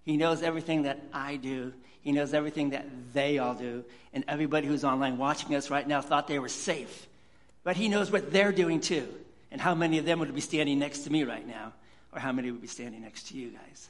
He 0.04 0.16
knows 0.16 0.42
everything 0.42 0.82
that 0.82 1.00
I 1.12 1.36
do. 1.36 1.72
He 2.00 2.12
knows 2.12 2.32
everything 2.32 2.70
that 2.70 2.86
they 3.12 3.38
all 3.38 3.54
do. 3.54 3.84
And 4.14 4.24
everybody 4.26 4.66
who's 4.66 4.84
online 4.84 5.18
watching 5.18 5.54
us 5.54 5.70
right 5.70 5.86
now 5.86 6.00
thought 6.00 6.28
they 6.28 6.38
were 6.38 6.48
safe. 6.48 7.06
But 7.62 7.76
He 7.76 7.88
knows 7.88 8.10
what 8.10 8.32
they're 8.32 8.52
doing 8.52 8.80
too. 8.80 9.06
And 9.50 9.60
how 9.60 9.74
many 9.74 9.98
of 9.98 10.04
them 10.04 10.20
would 10.20 10.34
be 10.34 10.40
standing 10.40 10.78
next 10.78 11.00
to 11.00 11.10
me 11.10 11.24
right 11.24 11.46
now, 11.46 11.72
or 12.12 12.20
how 12.20 12.32
many 12.32 12.50
would 12.50 12.62
be 12.62 12.68
standing 12.68 13.02
next 13.02 13.28
to 13.28 13.36
you 13.36 13.50
guys. 13.50 13.88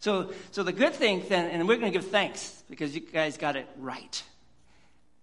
So, 0.00 0.32
so 0.50 0.62
the 0.62 0.72
good 0.72 0.94
thing 0.94 1.22
then, 1.28 1.50
and 1.50 1.68
we're 1.68 1.76
going 1.76 1.92
to 1.92 1.98
give 1.98 2.10
thanks 2.10 2.62
because 2.68 2.94
you 2.94 3.00
guys 3.00 3.36
got 3.36 3.56
it 3.56 3.68
right. 3.78 4.22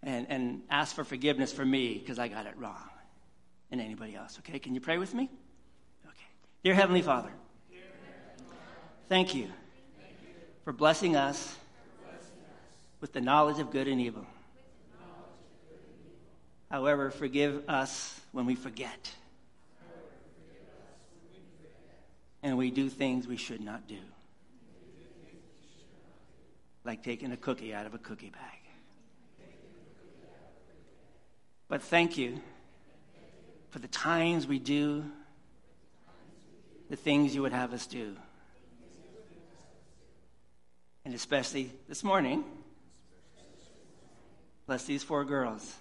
And, 0.01 0.27
and 0.29 0.61
ask 0.69 0.95
for 0.95 1.03
forgiveness 1.03 1.51
for 1.51 1.65
me 1.65 1.97
because 1.97 2.19
I 2.19 2.27
got 2.27 2.45
it 2.45 2.53
wrong. 2.57 2.89
And 3.71 3.81
anybody 3.81 4.15
else, 4.15 4.39
okay? 4.39 4.57
Can 4.57 4.73
you 4.73 4.81
pray 4.81 4.97
with 4.97 5.13
me? 5.13 5.29
Okay. 6.05 6.15
Dear 6.63 6.73
Heavenly 6.73 7.01
Father, 7.01 7.31
thank 9.07 9.35
you 9.35 9.47
for 10.63 10.73
blessing 10.73 11.15
us 11.15 11.55
with 13.01 13.13
the 13.13 13.21
knowledge 13.21 13.59
of 13.59 13.71
good 13.71 13.87
and 13.87 13.99
evil. 13.99 14.25
However, 16.71 17.11
forgive 17.11 17.67
us 17.67 18.19
when 18.31 18.45
we 18.45 18.55
forget. 18.55 19.11
And 22.41 22.57
we 22.57 22.71
do 22.71 22.89
things 22.89 23.27
we 23.27 23.37
should 23.37 23.61
not 23.61 23.87
do 23.87 23.97
like 26.89 27.03
taking 27.03 27.31
a 27.31 27.37
cookie 27.37 27.73
out 27.73 27.85
of 27.85 27.93
a 27.93 27.97
cookie 27.97 28.31
bag. 28.31 28.58
But 31.69 31.83
thank 31.83 32.17
you 32.17 32.41
for 33.69 33.77
the 33.77 33.87
times 33.87 34.47
we 34.47 34.57
do 34.59 35.05
the 36.89 36.95
things 36.95 37.35
you 37.35 37.43
would 37.43 37.53
have 37.53 37.71
us 37.71 37.85
do. 37.85 38.15
And 41.05 41.13
especially 41.13 41.71
this 41.87 42.03
morning, 42.03 42.43
bless 44.65 44.85
these 44.85 45.03
four 45.03 45.23
girls 45.23 45.75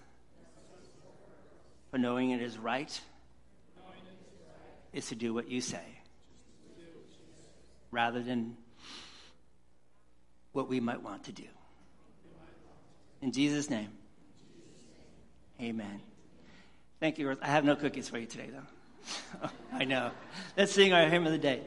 for 1.90 1.96
knowing 1.96 2.30
it 2.30 2.42
is 2.42 2.58
right 2.58 3.00
is 4.92 5.08
to 5.08 5.14
do 5.14 5.32
what 5.32 5.48
you 5.48 5.60
say 5.62 5.84
rather 7.90 8.22
than 8.22 8.56
what 10.52 10.68
we 10.68 10.80
might 10.80 11.02
want 11.02 11.24
to 11.24 11.32
do. 11.32 11.44
In 13.22 13.32
Jesus' 13.32 13.70
name, 13.70 13.97
amen. 15.60 16.00
Thank 17.00 17.18
you. 17.18 17.36
I 17.40 17.46
have 17.46 17.64
no 17.64 17.76
cookies 17.76 18.08
for 18.08 18.18
you 18.18 18.26
today, 18.26 18.50
though. 18.50 19.48
I 19.72 19.84
know. 19.84 20.10
Let's 20.56 20.72
sing 20.72 20.92
our 20.92 21.08
hymn 21.08 21.26
of 21.26 21.32
the 21.32 21.38
day. 21.38 21.62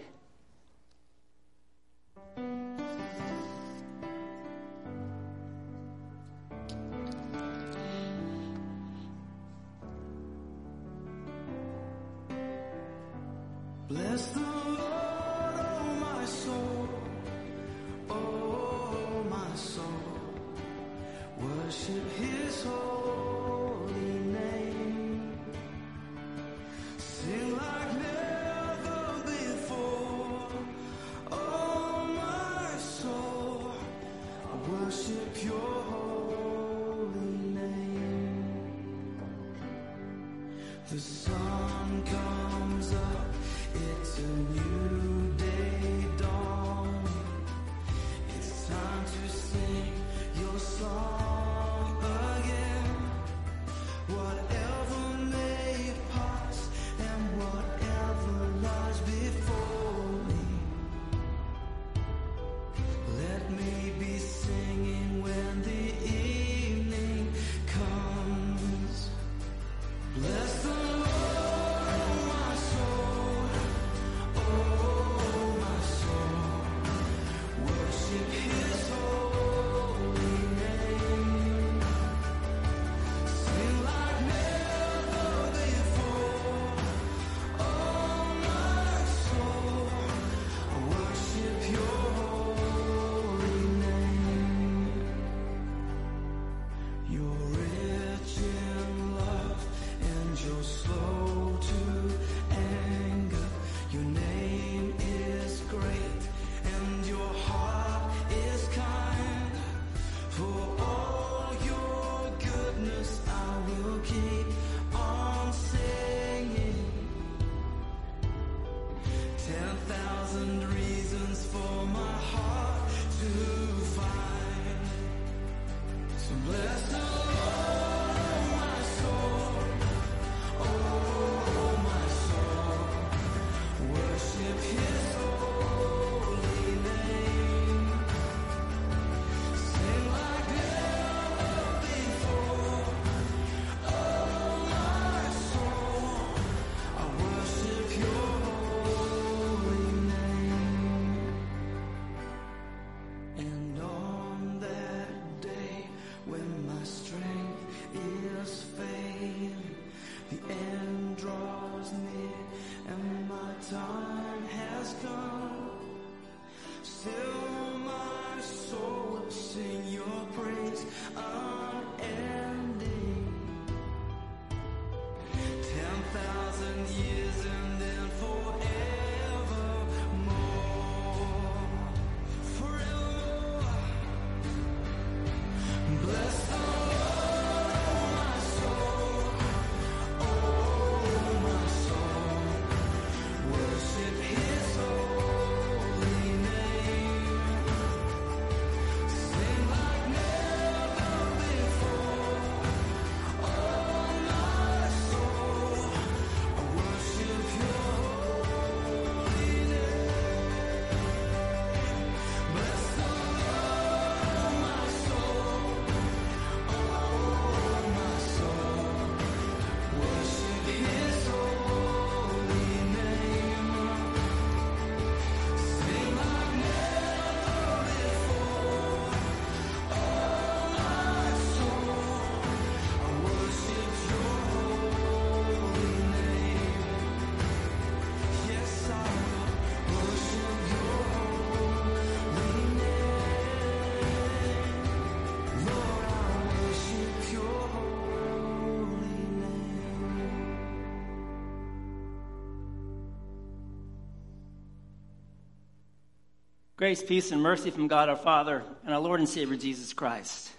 Grace, 256.82 257.04
peace, 257.04 257.32
and 257.32 257.44
mercy 257.44 257.70
from 257.70 257.88
God 257.88 258.10
our 258.10 258.16
Father 258.16 258.64
and 258.84 258.92
our 258.92 259.00
Lord 259.00 259.20
and 259.20 259.30
Savior 259.30 259.56
Jesus 259.56 259.94
Christ. 259.94 260.50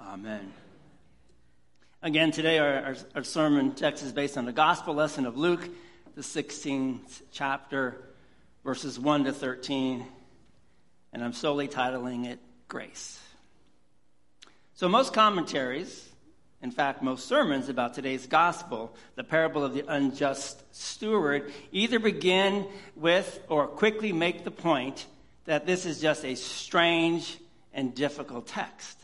Amen. 0.00 0.52
Again, 2.00 2.30
today 2.30 2.60
our, 2.60 2.74
our, 2.74 2.96
our, 3.16 3.24
sermon 3.24 3.72
text 3.72 4.04
is 4.04 4.12
based 4.12 4.38
on 4.38 4.44
the 4.44 4.52
gospel 4.52 4.94
lesson 4.94 5.26
of 5.26 5.36
Luke, 5.36 5.68
the 6.14 6.22
16th 6.22 7.22
chapter, 7.32 8.00
verses 8.62 9.00
1 9.00 9.24
to 9.24 9.32
13, 9.32 10.06
and 11.12 11.24
I'm 11.24 11.32
solely 11.32 11.66
titling 11.66 12.26
it 12.26 12.38
Grace. 12.68 13.20
So, 14.74 14.88
most 14.88 15.12
commentaries, 15.12 16.08
in 16.62 16.70
fact, 16.70 17.02
most 17.02 17.26
sermons 17.26 17.68
about 17.68 17.94
today's 17.94 18.28
gospel, 18.28 18.94
the 19.16 19.24
parable 19.24 19.64
of 19.64 19.74
the 19.74 19.84
unjust 19.88 20.62
steward, 20.72 21.52
either 21.72 21.98
begin 21.98 22.64
with 22.94 23.40
or 23.48 23.66
quickly 23.66 24.12
make 24.12 24.44
the 24.44 24.52
point 24.52 25.06
that 25.44 25.66
this 25.66 25.86
is 25.86 26.00
just 26.00 26.24
a 26.24 26.34
strange 26.34 27.38
and 27.72 27.94
difficult 27.94 28.46
text. 28.46 28.98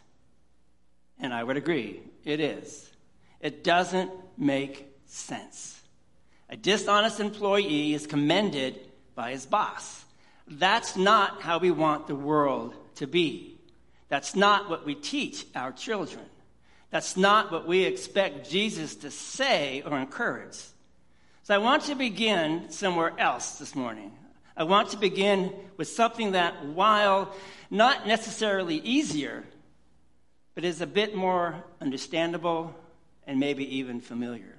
And 1.19 1.35
I 1.35 1.45
would 1.45 1.57
agree, 1.57 2.01
it 2.25 2.41
is. 2.41 2.91
It 3.41 3.65
doesn't 3.65 4.11
make 4.39 4.87
sense. 5.07 5.81
A 6.49 6.57
dishonest 6.57 7.21
employee 7.21 7.95
is 7.95 8.07
commended 8.07 8.79
by 9.15 9.33
his 9.33 9.47
boss. 9.47 10.05
That's 10.49 10.97
not 10.97 11.43
how 11.43 11.59
we 11.59 11.71
want 11.71 12.07
the 12.07 12.17
world 12.17 12.75
to 12.97 13.07
be. 13.07 13.59
That's 14.09 14.35
not 14.35 14.69
what 14.69 14.85
we 14.85 14.95
teach 14.95 15.47
our 15.55 15.73
children. 15.73 16.25
That's 16.91 17.17
not 17.17 17.53
what 17.53 17.69
we 17.69 17.85
expect 17.85 18.51
Jesus 18.51 18.97
to 18.97 19.11
say 19.11 19.83
or 19.87 19.97
encourage. 19.97 20.59
So 21.45 21.55
I 21.55 21.59
want 21.59 21.85
to 21.85 21.95
begin 21.95 22.71
somewhere 22.71 23.13
else 23.17 23.59
this 23.59 23.77
morning. 23.77 24.13
I 24.61 24.65
want 24.65 24.91
to 24.91 24.99
begin 24.99 25.55
with 25.79 25.89
something 25.89 26.33
that, 26.33 26.67
while 26.67 27.35
not 27.71 28.07
necessarily 28.07 28.77
easier, 28.77 29.43
but 30.55 30.67
is 30.67 30.83
a 30.83 30.87
bit 30.87 31.15
more 31.15 31.65
understandable 31.81 32.75
and 33.27 33.41
maybe 33.41 33.79
even 33.79 34.03
familiar. 34.03 34.59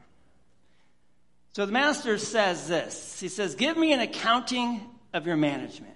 So 1.54 1.68
the 1.68 1.72
master 1.72 2.18
says 2.18 2.68
this 2.68 3.20
He 3.20 3.28
says, 3.28 3.54
Give 3.54 3.78
me 3.78 3.94
an 3.94 4.00
accounting 4.00 4.82
of 5.14 5.28
your 5.28 5.38
management. 5.38 5.94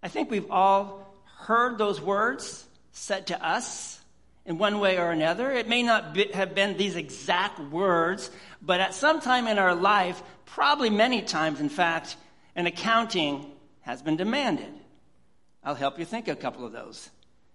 I 0.00 0.06
think 0.06 0.30
we've 0.30 0.48
all 0.48 1.04
heard 1.38 1.78
those 1.78 2.00
words 2.00 2.64
said 2.92 3.26
to 3.26 3.44
us 3.44 4.00
in 4.46 4.56
one 4.56 4.78
way 4.78 4.98
or 4.98 5.10
another. 5.10 5.50
It 5.50 5.66
may 5.66 5.82
not 5.82 6.14
be, 6.14 6.30
have 6.32 6.54
been 6.54 6.76
these 6.76 6.94
exact 6.94 7.58
words, 7.58 8.30
but 8.62 8.78
at 8.78 8.94
some 8.94 9.20
time 9.20 9.48
in 9.48 9.58
our 9.58 9.74
life, 9.74 10.22
probably 10.46 10.90
many 10.90 11.22
times, 11.22 11.58
in 11.58 11.70
fact, 11.70 12.16
and 12.58 12.66
accounting 12.66 13.46
has 13.82 14.02
been 14.02 14.16
demanded. 14.16 14.74
I'll 15.62 15.76
help 15.76 15.96
you 15.96 16.04
think 16.04 16.26
of 16.26 16.36
a 16.36 16.40
couple 16.40 16.66
of 16.66 16.72
those. 16.72 17.08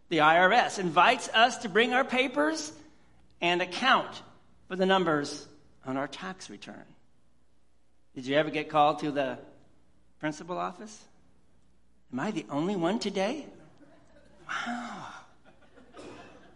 The 0.07 0.19
IRS 0.19 0.79
invites 0.79 1.27
us 1.27 1.57
to 1.57 1.69
bring 1.69 1.93
our 1.93 2.05
papers 2.05 2.71
and 3.41 3.61
account 3.61 4.21
for 4.69 4.77
the 4.77 4.85
numbers 4.85 5.45
on 5.85 5.97
our 5.97 6.07
tax 6.07 6.49
return. 6.49 6.85
Did 8.15 8.25
you 8.25 8.37
ever 8.37 8.49
get 8.49 8.69
called 8.69 8.99
to 8.99 9.11
the 9.11 9.39
principal 10.21 10.57
office? 10.57 11.03
Am 12.13 12.21
I 12.21 12.31
the 12.31 12.45
only 12.49 12.77
one 12.77 12.97
today? 12.97 13.45
Wow. 14.47 15.07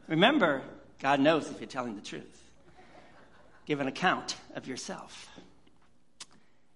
Remember, 0.08 0.62
God 1.02 1.20
knows 1.20 1.52
if 1.52 1.60
you're 1.60 1.68
telling 1.68 1.96
the 1.96 2.02
truth. 2.02 2.50
Give 3.66 3.82
an 3.82 3.88
account 3.88 4.38
of 4.56 4.70
yourself. 4.70 5.28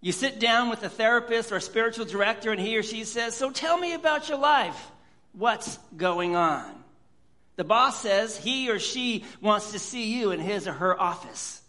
You 0.02 0.12
sit 0.12 0.40
down 0.40 0.70
with 0.70 0.82
a 0.84 0.90
therapist 0.90 1.52
or 1.52 1.58
a 1.58 1.62
spiritual 1.62 2.06
director, 2.06 2.52
and 2.52 2.60
he 2.60 2.76
or 2.76 2.84
she 2.84 3.04
says, 3.04 3.36
So 3.36 3.52
tell 3.52 3.78
me 3.78 3.94
about 3.94 4.30
your 4.30 4.40
life. 4.40 4.92
What's 5.34 5.78
going 5.96 6.36
on? 6.36 6.66
The 7.56 7.64
boss 7.64 8.02
says 8.02 8.36
he 8.36 8.72
or 8.72 8.80
she 8.80 9.24
wants 9.40 9.72
to 9.72 9.80
see 9.80 10.20
you 10.20 10.32
in 10.32 10.40
his 10.40 10.68
or 10.68 10.74
her 10.74 11.00
office. 11.00 11.62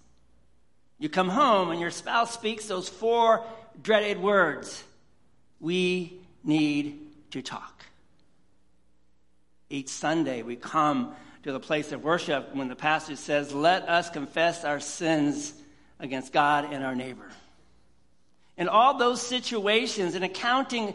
You 0.99 1.11
come 1.11 1.29
home, 1.29 1.71
and 1.71 1.81
your 1.81 1.91
spouse 1.91 2.33
speaks 2.33 2.67
those 2.67 2.89
four 2.89 3.45
dreaded 3.83 4.19
words 4.19 4.83
We 5.61 6.19
need 6.43 6.99
to 7.33 7.43
talk. 7.43 7.85
Each 9.69 9.91
Sunday, 9.91 10.43
we 10.43 10.57
come 10.57 11.15
to 11.43 11.53
the 11.53 11.61
place 11.61 11.93
of 11.93 12.03
worship 12.03 12.55
when 12.55 12.69
the 12.69 12.77
pastor 12.77 13.17
says, 13.17 13.53
Let 13.53 13.89
us 13.91 14.09
confess 14.09 14.65
our 14.65 14.81
sins 14.81 15.53
against 16.01 16.33
God 16.33 16.73
and 16.73 16.83
our 16.83 16.95
neighbor. 16.95 17.29
In 18.57 18.69
all 18.69 18.99
those 18.99 19.23
situations, 19.23 20.15
an 20.15 20.23
accounting 20.23 20.95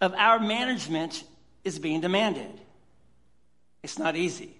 of 0.00 0.14
our 0.14 0.38
management 0.38 1.24
is 1.64 1.78
being 1.78 2.00
demanded. 2.00 2.50
It's 3.82 3.98
not 3.98 4.16
easy. 4.16 4.56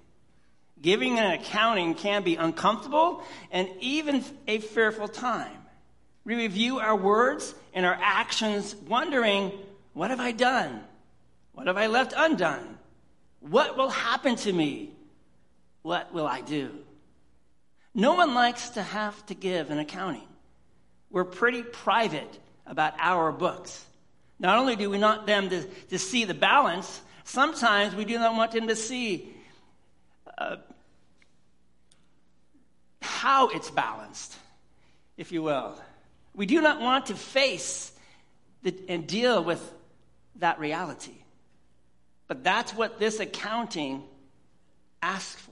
Giving 0.81 1.19
an 1.19 1.33
accounting 1.33 1.95
can 1.95 2.23
be 2.23 2.37
uncomfortable 2.37 3.23
and 3.51 3.69
even 3.81 4.25
a 4.47 4.59
fearful 4.59 5.09
time. 5.09 5.57
We 6.25 6.35
review 6.35 6.79
our 6.79 6.97
words 6.97 7.55
and 7.73 7.87
our 7.87 7.99
actions, 8.01 8.75
wondering, 8.75 9.53
what 9.93 10.11
have 10.11 10.21
I 10.21 10.33
done? 10.33 10.83
What 11.53 11.67
have 11.67 11.77
I 11.77 11.87
left 11.87 12.15
undone? 12.17 12.79
What 13.41 13.77
will 13.77 13.89
happen 13.89 14.37
to 14.37 14.53
me? 14.53 14.93
What 15.83 16.13
will 16.13 16.27
I 16.27 16.41
do? 16.41 16.71
No 17.95 18.15
one 18.15 18.35
likes 18.35 18.71
to 18.71 18.83
have 18.83 19.25
to 19.27 19.35
give 19.35 19.71
an 19.71 19.79
accounting 19.79 20.27
we're 21.13 21.25
pretty 21.25 21.63
private 21.63 22.41
about 22.67 22.95
our 22.99 23.31
books. 23.31 23.85
Not 24.41 24.59
only 24.59 24.75
do 24.75 24.91
we 24.91 24.99
want 24.99 25.27
them 25.27 25.51
to, 25.51 25.63
to 25.91 25.99
see 25.99 26.25
the 26.25 26.35
balance, 26.35 27.01
sometimes 27.25 27.95
we 27.95 28.05
do 28.05 28.19
not 28.19 28.35
want 28.35 28.53
them 28.53 28.67
to 28.67 28.75
see 28.75 29.33
uh, 30.37 30.57
how 33.03 33.49
it's 33.49 33.71
balanced, 33.71 34.35
if 35.17 35.31
you 35.31 35.43
will. 35.43 35.79
We 36.35 36.47
do 36.47 36.61
not 36.61 36.81
want 36.81 37.07
to 37.07 37.15
face 37.15 37.93
the, 38.63 38.75
and 38.89 39.07
deal 39.07 39.45
with 39.45 39.63
that 40.37 40.59
reality. 40.59 41.13
But 42.27 42.43
that's 42.43 42.75
what 42.75 42.99
this 42.99 43.21
accounting 43.21 44.03
asks 45.03 45.41
for. 45.43 45.52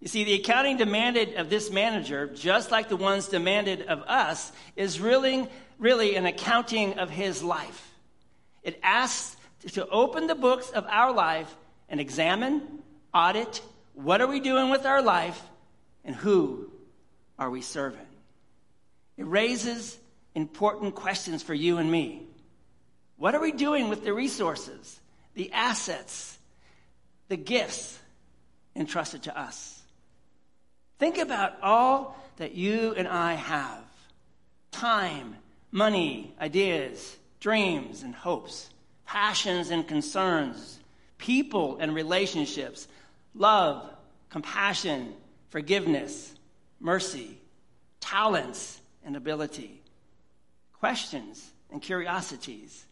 You 0.00 0.08
see, 0.08 0.24
the 0.24 0.34
accounting 0.34 0.78
demanded 0.78 1.34
of 1.34 1.50
this 1.50 1.70
manager, 1.70 2.26
just 2.26 2.70
like 2.70 2.88
the 2.88 2.96
ones 2.96 3.28
demanded 3.28 3.82
of 3.82 4.00
us, 4.02 4.50
is 4.74 4.98
really, 4.98 5.46
really 5.78 6.16
an 6.16 6.24
accounting 6.24 6.98
of 6.98 7.10
his 7.10 7.42
life. 7.42 7.94
It 8.62 8.80
asks 8.82 9.36
to 9.72 9.86
open 9.88 10.26
the 10.26 10.34
books 10.34 10.70
of 10.70 10.86
our 10.86 11.12
life 11.12 11.54
and 11.90 12.00
examine, 12.00 12.62
audit, 13.12 13.60
what 13.94 14.22
are 14.22 14.26
we 14.26 14.40
doing 14.40 14.70
with 14.70 14.86
our 14.86 15.02
life 15.02 15.40
and 16.04 16.16
who 16.16 16.70
are 17.38 17.50
we 17.50 17.60
serving? 17.60 18.06
It 19.18 19.26
raises 19.26 19.98
important 20.34 20.94
questions 20.94 21.42
for 21.42 21.52
you 21.52 21.76
and 21.76 21.90
me. 21.90 22.22
What 23.18 23.34
are 23.34 23.40
we 23.40 23.52
doing 23.52 23.90
with 23.90 24.02
the 24.02 24.14
resources, 24.14 24.98
the 25.34 25.52
assets, 25.52 26.38
the 27.28 27.36
gifts 27.36 27.98
entrusted 28.74 29.24
to 29.24 29.38
us? 29.38 29.79
Think 31.00 31.16
about 31.16 31.56
all 31.62 32.14
that 32.36 32.54
you 32.54 32.92
and 32.94 33.08
I 33.08 33.32
have 33.32 33.82
time, 34.70 35.34
money, 35.72 36.34
ideas, 36.38 37.16
dreams, 37.40 38.02
and 38.02 38.14
hopes, 38.14 38.68
passions 39.06 39.70
and 39.70 39.88
concerns, 39.88 40.78
people 41.16 41.78
and 41.80 41.94
relationships, 41.94 42.86
love, 43.34 43.90
compassion, 44.28 45.14
forgiveness, 45.48 46.34
mercy, 46.80 47.38
talents, 48.00 48.78
and 49.02 49.16
ability, 49.16 49.80
questions 50.80 51.50
and 51.72 51.80
curiosities. 51.80 52.84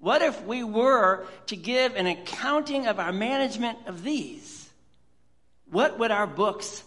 What 0.00 0.20
if 0.20 0.44
we 0.44 0.64
were 0.64 1.26
to 1.46 1.54
give 1.54 1.94
an 1.94 2.08
accounting 2.08 2.88
of 2.88 2.98
our 2.98 3.12
management 3.12 3.78
of 3.86 4.02
these? 4.02 4.68
What 5.70 5.96
would 6.00 6.10
our 6.10 6.26
books 6.26 6.82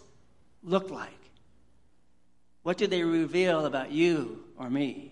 look 0.63 0.89
like? 0.89 1.11
What 2.63 2.77
do 2.77 2.87
they 2.87 3.03
reveal 3.03 3.65
about 3.65 3.91
you 3.91 4.43
or 4.57 4.69
me? 4.69 5.11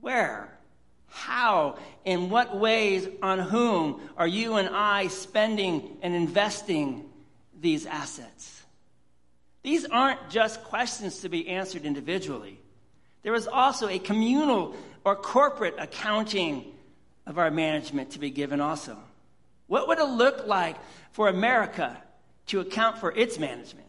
Where? 0.00 0.58
How? 1.08 1.78
In 2.04 2.30
what 2.30 2.56
ways? 2.56 3.08
On 3.22 3.38
whom 3.38 4.00
are 4.16 4.26
you 4.26 4.56
and 4.56 4.68
I 4.68 5.08
spending 5.08 5.96
and 6.02 6.14
investing 6.14 7.08
these 7.58 7.86
assets? 7.86 8.62
These 9.62 9.86
aren't 9.86 10.30
just 10.30 10.62
questions 10.64 11.20
to 11.20 11.28
be 11.28 11.48
answered 11.48 11.84
individually. 11.84 12.58
There 13.22 13.34
is 13.34 13.48
also 13.48 13.88
a 13.88 13.98
communal 13.98 14.76
or 15.04 15.16
corporate 15.16 15.74
accounting 15.78 16.72
of 17.26 17.38
our 17.38 17.50
management 17.50 18.12
to 18.12 18.18
be 18.18 18.30
given 18.30 18.60
also. 18.60 18.96
What 19.66 19.88
would 19.88 19.98
it 19.98 20.04
look 20.04 20.46
like 20.46 20.76
for 21.12 21.28
America 21.28 21.96
to 22.46 22.60
account 22.60 22.98
for 22.98 23.12
its 23.12 23.38
management? 23.38 23.87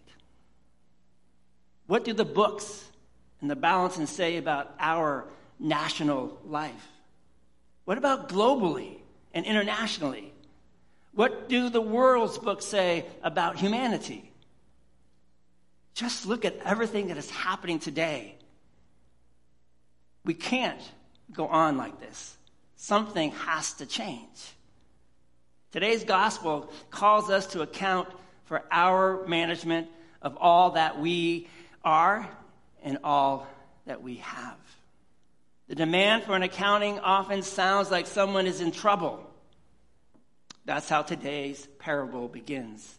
What 1.90 2.06
do 2.06 2.14
the 2.14 2.24
books 2.24 2.86
and 3.42 3.50
the 3.50 3.56
Balancing 3.56 4.06
say 4.06 4.38
about 4.38 4.76
our 4.80 5.26
national 5.60 6.40
life? 6.46 6.88
What 7.86 7.98
about 7.98 8.30
globally 8.30 9.00
and 9.34 9.44
internationally? 9.44 10.32
What 11.16 11.50
do 11.50 11.68
the 11.72 11.82
world's 11.82 12.38
books 12.38 12.66
say 12.66 13.08
about 13.24 13.58
humanity? 13.58 14.32
Just 15.96 16.28
look 16.28 16.46
at 16.46 16.58
everything 16.64 17.08
that 17.08 17.18
is 17.18 17.32
happening 17.32 17.80
today. 17.80 18.36
We 20.24 20.36
can't 20.36 20.92
go 21.34 21.48
on 21.48 21.76
like 21.76 22.00
this. 22.00 22.38
Something 22.76 23.32
has 23.32 23.74
to 23.74 23.88
change. 23.88 24.54
Today's 25.72 26.04
gospel 26.04 26.72
calls 26.92 27.32
us 27.32 27.48
to 27.48 27.64
account 27.64 28.10
for 28.46 28.64
our 28.72 29.26
management 29.26 29.88
of 30.22 30.38
all 30.38 30.72
that 30.72 31.00
we 31.00 31.48
are 31.84 32.28
and 32.84 33.00
all 33.04 33.48
that 33.86 34.02
we 34.02 34.16
have. 34.18 34.58
The 35.68 35.76
demand 35.76 36.24
for 36.24 36.36
an 36.36 36.44
accounting 36.44 37.00
often 37.00 37.44
sounds 37.44 37.92
like 37.92 38.08
someone 38.08 38.48
is 38.48 38.62
in 38.62 38.72
trouble. 38.72 39.30
That's 40.66 40.90
how 40.90 41.04
today's 41.04 41.68
parable 41.80 42.28
begins. 42.28 42.98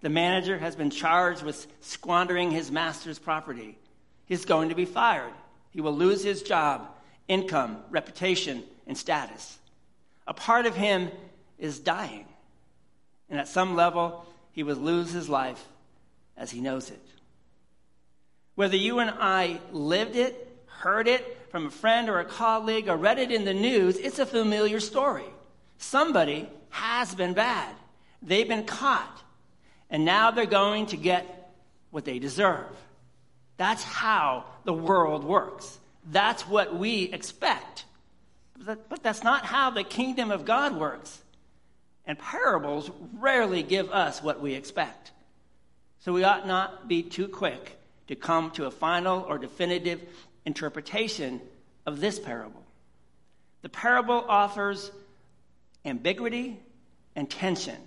The 0.00 0.08
manager 0.08 0.58
has 0.58 0.76
been 0.76 0.90
charged 0.90 1.42
with 1.42 1.66
squandering 1.80 2.50
his 2.50 2.70
master's 2.70 3.18
property. 3.18 3.78
He's 4.26 4.44
going 4.44 4.68
to 4.68 4.74
be 4.74 4.84
fired. 4.84 5.32
He 5.70 5.80
will 5.80 5.94
lose 5.94 6.22
his 6.22 6.42
job, 6.42 6.88
income, 7.28 7.78
reputation, 7.90 8.64
and 8.86 8.96
status. 8.96 9.58
A 10.26 10.34
part 10.34 10.66
of 10.66 10.76
him 10.76 11.10
is 11.58 11.78
dying. 11.78 12.26
And 13.30 13.40
at 13.40 13.48
some 13.48 13.76
level, 13.76 14.26
he 14.52 14.62
will 14.62 14.76
lose 14.76 15.12
his 15.12 15.28
life 15.28 15.64
as 16.36 16.50
he 16.50 16.60
knows 16.60 16.90
it. 16.90 17.01
Whether 18.54 18.76
you 18.76 18.98
and 18.98 19.10
I 19.10 19.60
lived 19.70 20.16
it, 20.16 20.48
heard 20.66 21.08
it 21.08 21.38
from 21.50 21.66
a 21.66 21.70
friend 21.70 22.08
or 22.08 22.20
a 22.20 22.24
colleague, 22.24 22.88
or 22.88 22.96
read 22.96 23.18
it 23.18 23.30
in 23.30 23.44
the 23.44 23.54
news, 23.54 23.96
it's 23.96 24.18
a 24.18 24.26
familiar 24.26 24.80
story. 24.80 25.26
Somebody 25.78 26.48
has 26.70 27.14
been 27.14 27.34
bad. 27.34 27.74
They've 28.22 28.48
been 28.48 28.64
caught. 28.64 29.22
And 29.90 30.04
now 30.04 30.30
they're 30.30 30.46
going 30.46 30.86
to 30.86 30.96
get 30.96 31.52
what 31.90 32.04
they 32.04 32.18
deserve. 32.18 32.74
That's 33.58 33.82
how 33.82 34.46
the 34.64 34.72
world 34.72 35.24
works. 35.24 35.78
That's 36.10 36.48
what 36.48 36.74
we 36.74 37.04
expect. 37.04 37.84
But 38.64 39.02
that's 39.02 39.22
not 39.22 39.44
how 39.44 39.70
the 39.70 39.84
kingdom 39.84 40.30
of 40.30 40.44
God 40.44 40.74
works. 40.76 41.20
And 42.06 42.18
parables 42.18 42.90
rarely 43.18 43.62
give 43.62 43.90
us 43.90 44.22
what 44.22 44.40
we 44.40 44.54
expect. 44.54 45.12
So 46.00 46.12
we 46.12 46.24
ought 46.24 46.46
not 46.46 46.88
be 46.88 47.02
too 47.02 47.28
quick 47.28 47.78
to 48.12 48.16
come 48.16 48.50
to 48.50 48.66
a 48.66 48.70
final 48.70 49.24
or 49.26 49.38
definitive 49.38 50.02
interpretation 50.44 51.40
of 51.86 51.98
this 51.98 52.18
parable. 52.18 52.62
The 53.62 53.70
parable 53.70 54.26
offers 54.28 54.90
ambiguity 55.86 56.60
and 57.16 57.30
tension, 57.30 57.78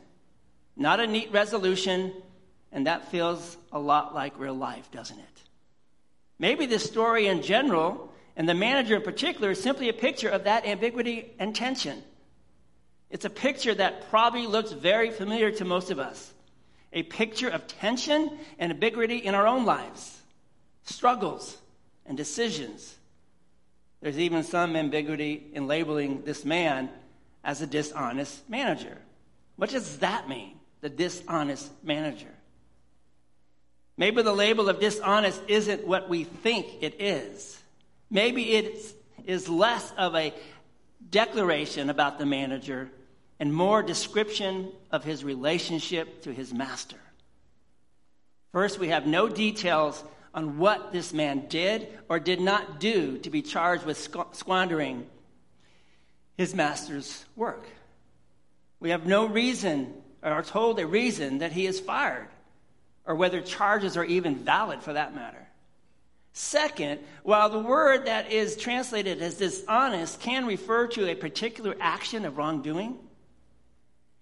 not 0.75 0.99
a 0.99 1.05
neat 1.05 1.31
resolution, 1.31 2.11
and 2.71 2.87
that 2.87 3.11
feels 3.11 3.55
a 3.71 3.77
lot 3.77 4.15
like 4.15 4.39
real 4.39 4.55
life, 4.55 4.89
doesn't 4.89 5.19
it? 5.19 5.41
Maybe 6.39 6.65
this 6.65 6.83
story 6.83 7.27
in 7.27 7.43
general, 7.43 8.11
and 8.35 8.49
the 8.49 8.55
manager 8.55 8.95
in 8.95 9.03
particular, 9.03 9.51
is 9.51 9.61
simply 9.61 9.89
a 9.89 9.93
picture 9.93 10.29
of 10.29 10.45
that 10.45 10.65
ambiguity 10.65 11.35
and 11.37 11.55
tension. 11.55 12.01
It's 13.11 13.25
a 13.25 13.29
picture 13.29 13.75
that 13.75 14.09
probably 14.09 14.47
looks 14.47 14.71
very 14.71 15.11
familiar 15.11 15.51
to 15.51 15.65
most 15.65 15.91
of 15.91 15.99
us 15.99 16.33
a 16.95 17.03
picture 17.03 17.49
of 17.49 17.67
tension 17.67 18.31
and 18.57 18.71
ambiguity 18.71 19.17
in 19.17 19.35
our 19.35 19.45
own 19.45 19.65
lives, 19.65 20.14
struggles 20.85 21.57
and 22.05 22.15
decisions. 22.17 22.95
There's 24.01 24.19
even 24.19 24.43
some 24.43 24.75
ambiguity 24.75 25.47
in 25.53 25.67
labeling 25.67 26.23
this 26.23 26.45
man 26.45 26.89
as 27.43 27.61
a 27.61 27.67
dishonest 27.67 28.49
manager. 28.49 28.97
What 29.55 29.69
does 29.69 29.97
that 29.99 30.29
mean, 30.29 30.59
the 30.81 30.89
dishonest 30.89 31.71
manager? 31.83 32.33
Maybe 33.97 34.21
the 34.21 34.33
label 34.33 34.69
of 34.69 34.79
dishonest 34.79 35.41
isn't 35.47 35.87
what 35.87 36.09
we 36.09 36.25
think 36.25 36.67
it 36.81 36.99
is. 36.99 37.61
Maybe 38.09 38.51
it 38.53 38.93
is 39.25 39.47
less 39.47 39.91
of 39.97 40.15
a 40.15 40.33
declaration 41.09 41.89
about 41.89 42.19
the 42.19 42.25
manager 42.25 42.89
and 43.39 43.53
more 43.53 43.81
description 43.81 44.71
of 44.91 45.03
his 45.03 45.23
relationship 45.23 46.21
to 46.23 46.33
his 46.33 46.53
master. 46.53 46.97
First, 48.51 48.79
we 48.79 48.89
have 48.89 49.05
no 49.05 49.27
details 49.27 50.03
on 50.35 50.57
what 50.57 50.91
this 50.91 51.13
man 51.13 51.45
did 51.47 51.87
or 52.09 52.19
did 52.19 52.41
not 52.41 52.79
do 52.79 53.17
to 53.19 53.29
be 53.29 53.41
charged 53.41 53.85
with 53.85 53.97
squandering 54.33 55.07
his 56.37 56.53
master's 56.53 57.25
work. 57.37 57.65
We 58.81 58.89
have 58.89 59.07
no 59.07 59.25
reason 59.25 59.93
or 60.21 60.31
are 60.31 60.43
told 60.43 60.77
a 60.79 60.85
reason 60.85 61.39
that 61.39 61.53
he 61.53 61.65
is 61.65 61.79
fired 61.79 62.27
or 63.05 63.15
whether 63.15 63.39
charges 63.39 63.95
are 63.95 64.03
even 64.03 64.35
valid 64.35 64.83
for 64.83 64.93
that 64.93 65.15
matter. 65.15 65.47
Second, 66.33 66.99
while 67.23 67.49
the 67.49 67.59
word 67.59 68.07
that 68.07 68.29
is 68.29 68.57
translated 68.57 69.21
as 69.21 69.35
dishonest 69.35 70.19
can 70.19 70.45
refer 70.45 70.85
to 70.87 71.09
a 71.09 71.15
particular 71.15 71.77
action 71.79 72.25
of 72.25 72.37
wrongdoing, 72.37 72.97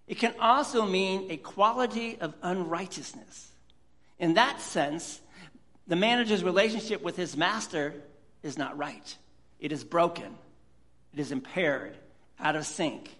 it 0.07 0.19
can 0.19 0.35
also 0.39 0.85
mean 0.85 1.31
a 1.31 1.37
quality 1.37 2.19
of 2.21 2.35
unrighteousness. 2.43 3.51
In 4.19 4.35
that 4.35 4.61
sense, 4.61 5.21
the 5.87 5.95
manager's 5.95 6.43
relationship 6.43 7.01
with 7.01 7.15
his 7.15 7.35
master 7.35 7.93
is 8.41 8.57
not 8.57 8.77
right. 8.77 9.17
It 9.59 9.71
is 9.71 9.83
broken. 9.83 10.35
It 11.13 11.19
is 11.19 11.31
impaired, 11.31 11.95
out 12.39 12.55
of 12.55 12.65
sync. 12.65 13.15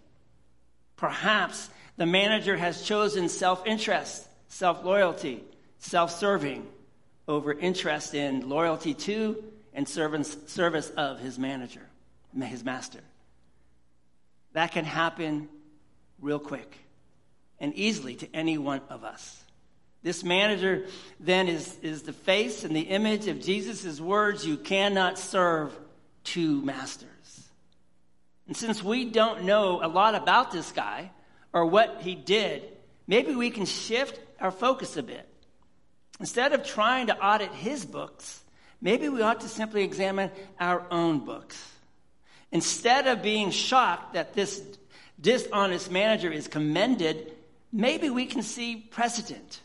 Perhaps 0.95 1.70
the 1.97 2.05
manager 2.05 2.55
has 2.55 2.82
chosen 2.84 3.30
self 3.30 3.66
interest, 3.68 4.28
self 4.47 4.84
loyalty, 4.84 5.43
self 5.80 6.11
serving 6.11 6.68
over 7.28 7.53
interest 7.53 8.14
in 8.14 8.49
loyalty 8.49 8.93
to 8.93 9.43
and 9.74 9.88
service 9.88 10.89
of 10.91 11.20
his 11.20 11.39
manager, 11.39 11.82
his 12.39 12.64
master. 12.64 12.99
That 14.53 14.72
can 14.72 14.86
happen 14.86 15.49
real 16.20 16.39
quick 16.39 16.78
and 17.59 17.74
easily 17.76 18.16
to 18.16 18.36
any 18.36 18.57
one 18.57 18.82
of 18.89 19.03
us. 19.03 19.43
This 20.04 20.24
manager 20.24 20.86
then 21.20 21.47
is, 21.47 21.78
is 21.82 22.04
the 22.04 22.14
face 22.14 22.66
and 22.66 22.76
the 22.76 22.82
image 22.82 23.28
of 23.28 23.41
Jesus' 23.41 24.01
words 24.01 24.45
you 24.45 24.58
cannot 24.58 25.18
serve 25.18 25.74
two 26.26 26.62
masters. 26.62 27.10
And 28.47 28.56
since 28.56 28.84
we 28.84 29.06
don't 29.06 29.45
know 29.45 29.80
a 29.82 29.88
lot 29.88 30.16
about 30.16 30.51
this 30.51 30.72
guy 30.74 31.12
or 31.54 31.66
what 31.66 32.01
he 32.01 32.16
did, 32.16 32.64
maybe 33.08 33.34
we 33.34 33.49
can 33.49 33.66
shift 33.66 34.20
our 34.41 34.51
focus 34.51 34.97
a 34.97 35.04
bit. 35.04 35.28
Instead 36.20 36.54
of 36.54 36.66
trying 36.66 37.08
to 37.08 37.18
audit 37.18 37.51
his 37.51 37.86
books, 37.86 38.43
maybe 38.82 39.08
we 39.08 39.22
ought 39.22 39.41
to 39.41 39.47
simply 39.47 39.84
examine 39.84 40.30
our 40.60 40.86
own 40.91 41.20
books. 41.20 41.72
Instead 42.51 43.08
of 43.08 43.24
being 43.24 43.49
shocked 43.49 44.14
that 44.14 44.34
this 44.34 44.62
dishonest 45.20 45.89
manager 45.89 46.32
is 46.32 46.47
commended, 46.47 47.34
maybe 47.72 48.10
we 48.10 48.26
can 48.26 48.43
see 48.43 48.76
precedent, 48.76 49.62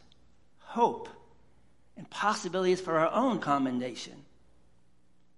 hope, 0.69 1.09
and 1.97 2.09
possibilities 2.11 2.81
for 2.81 2.99
our 2.99 3.11
own 3.11 3.39
commendation. 3.39 4.12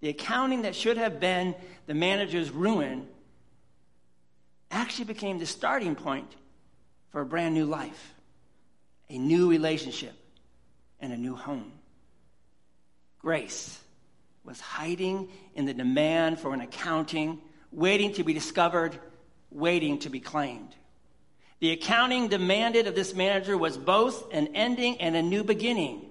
The 0.00 0.08
accounting 0.08 0.62
that 0.62 0.74
should 0.74 0.96
have 0.96 1.20
been 1.20 1.54
the 1.86 1.94
manager's 1.94 2.50
ruin 2.50 3.06
actually 4.72 5.04
became 5.04 5.38
the 5.38 5.46
starting 5.46 5.94
point 5.94 6.34
for 7.10 7.20
a 7.20 7.26
brand 7.26 7.54
new 7.54 7.64
life, 7.64 8.14
a 9.08 9.18
new 9.18 9.48
relationship, 9.48 10.14
and 11.00 11.12
a 11.12 11.16
new 11.16 11.36
home. 11.36 11.72
Grace 13.20 13.78
was 14.44 14.60
hiding 14.60 15.28
in 15.54 15.64
the 15.64 15.74
demand 15.74 16.40
for 16.40 16.52
an 16.54 16.60
accounting, 16.60 17.40
waiting 17.70 18.12
to 18.14 18.24
be 18.24 18.32
discovered, 18.32 18.98
waiting 19.50 20.00
to 20.00 20.10
be 20.10 20.18
claimed. 20.18 20.74
The 21.60 21.72
accounting 21.72 22.28
demanded 22.28 22.86
of 22.86 22.94
this 22.94 23.14
manager 23.14 23.56
was 23.56 23.76
both 23.76 24.32
an 24.32 24.48
ending 24.54 24.98
and 25.00 25.14
a 25.14 25.22
new 25.22 25.44
beginning, 25.44 26.10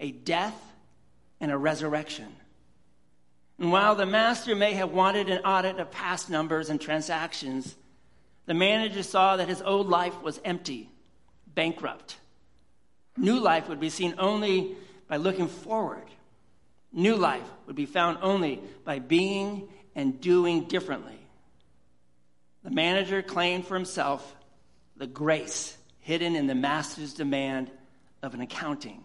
a 0.00 0.10
death 0.10 0.58
and 1.40 1.50
a 1.50 1.58
resurrection. 1.58 2.34
And 3.58 3.70
while 3.70 3.94
the 3.94 4.06
master 4.06 4.56
may 4.56 4.72
have 4.72 4.90
wanted 4.90 5.28
an 5.28 5.44
audit 5.44 5.78
of 5.78 5.90
past 5.90 6.30
numbers 6.30 6.70
and 6.70 6.80
transactions, 6.80 7.76
the 8.46 8.54
manager 8.54 9.02
saw 9.02 9.36
that 9.36 9.48
his 9.48 9.60
old 9.60 9.88
life 9.88 10.20
was 10.22 10.40
empty, 10.42 10.88
bankrupt. 11.46 12.16
New 13.16 13.38
life 13.38 13.68
would 13.68 13.78
be 13.78 13.90
seen 13.90 14.14
only 14.16 14.74
by 15.06 15.18
looking 15.18 15.48
forward. 15.48 16.08
New 16.92 17.14
life 17.14 17.46
would 17.66 17.76
be 17.76 17.86
found 17.86 18.18
only 18.22 18.60
by 18.84 18.98
being 18.98 19.68
and 19.94 20.18
doing 20.20 20.64
differently. 20.64 21.18
The 22.64 22.70
manager 22.70 23.22
claimed 23.22 23.66
for 23.66 23.74
himself 23.74 24.34
the 24.96 25.06
grace 25.06 25.76
hidden 26.00 26.36
in 26.36 26.46
the 26.46 26.54
master's 26.54 27.14
demand 27.14 27.70
of 28.22 28.34
an 28.34 28.40
accounting, 28.40 29.04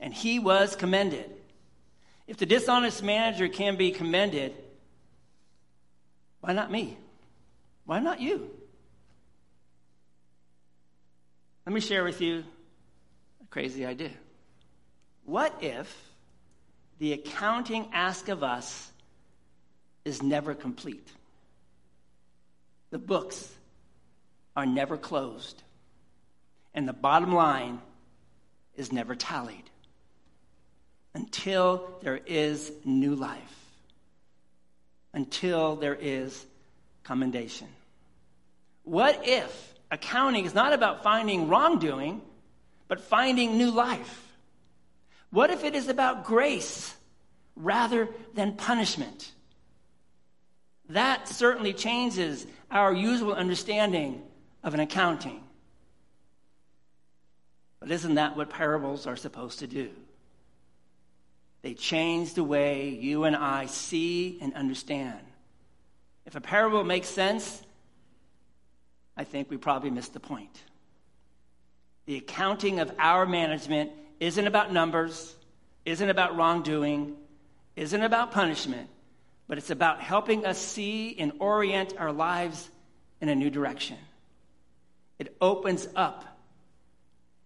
and 0.00 0.12
he 0.12 0.38
was 0.38 0.76
commended. 0.76 1.30
If 2.26 2.36
the 2.38 2.46
dishonest 2.46 3.02
manager 3.02 3.48
can 3.48 3.76
be 3.76 3.90
commended, 3.90 4.54
why 6.40 6.52
not 6.52 6.70
me? 6.70 6.96
Why 7.84 7.98
not 8.00 8.20
you? 8.20 8.50
Let 11.66 11.72
me 11.72 11.80
share 11.80 12.04
with 12.04 12.20
you 12.20 12.44
a 13.42 13.46
crazy 13.50 13.86
idea. 13.86 14.10
What 15.24 15.56
if 15.60 15.94
the 16.98 17.12
accounting 17.12 17.88
ask 17.92 18.28
of 18.28 18.42
us 18.42 18.90
is 20.04 20.22
never 20.22 20.54
complete? 20.54 21.06
The 22.90 22.98
books 22.98 23.50
are 24.56 24.66
never 24.66 24.96
closed, 24.96 25.62
and 26.74 26.86
the 26.86 26.92
bottom 26.92 27.34
line 27.34 27.80
is 28.76 28.92
never 28.92 29.14
tallied 29.14 29.70
until 31.14 31.98
there 32.02 32.20
is 32.26 32.72
new 32.84 33.14
life, 33.14 33.66
until 35.12 35.76
there 35.76 35.94
is 35.94 36.44
commendation. 37.04 37.68
What 38.84 39.20
if 39.24 39.74
accounting 39.90 40.44
is 40.44 40.54
not 40.54 40.72
about 40.72 41.02
finding 41.02 41.48
wrongdoing, 41.48 42.22
but 42.88 43.00
finding 43.00 43.58
new 43.58 43.70
life? 43.70 44.32
What 45.30 45.50
if 45.50 45.64
it 45.64 45.74
is 45.74 45.88
about 45.88 46.24
grace 46.24 46.94
rather 47.56 48.08
than 48.34 48.54
punishment? 48.54 49.32
That 50.88 51.28
certainly 51.28 51.72
changes 51.72 52.46
our 52.70 52.92
usual 52.92 53.34
understanding 53.34 54.22
of 54.62 54.74
an 54.74 54.80
accounting. 54.80 55.42
But 57.80 57.90
isn't 57.90 58.14
that 58.14 58.36
what 58.36 58.50
parables 58.50 59.06
are 59.06 59.16
supposed 59.16 59.58
to 59.58 59.66
do? 59.66 59.90
They 61.62 61.74
change 61.74 62.34
the 62.34 62.44
way 62.44 62.88
you 62.88 63.24
and 63.24 63.36
I 63.36 63.66
see 63.66 64.38
and 64.40 64.54
understand. 64.54 65.20
If 66.26 66.34
a 66.36 66.40
parable 66.40 66.84
makes 66.84 67.08
sense, 67.08 67.62
I 69.16 69.24
think 69.24 69.50
we 69.50 69.56
probably 69.56 69.90
missed 69.90 70.12
the 70.12 70.20
point. 70.20 70.62
The 72.06 72.16
accounting 72.16 72.80
of 72.80 72.92
our 72.98 73.26
management 73.26 73.92
isn't 74.18 74.46
about 74.46 74.72
numbers, 74.72 75.34
isn't 75.84 76.08
about 76.08 76.36
wrongdoing, 76.36 77.16
isn't 77.76 78.02
about 78.02 78.32
punishment, 78.32 78.88
but 79.48 79.58
it's 79.58 79.70
about 79.70 80.00
helping 80.00 80.46
us 80.46 80.58
see 80.58 81.16
and 81.18 81.32
orient 81.38 81.94
our 81.98 82.12
lives 82.12 82.70
in 83.20 83.28
a 83.28 83.34
new 83.34 83.50
direction. 83.50 83.98
It 85.22 85.36
opens 85.40 85.86
up 85.94 86.24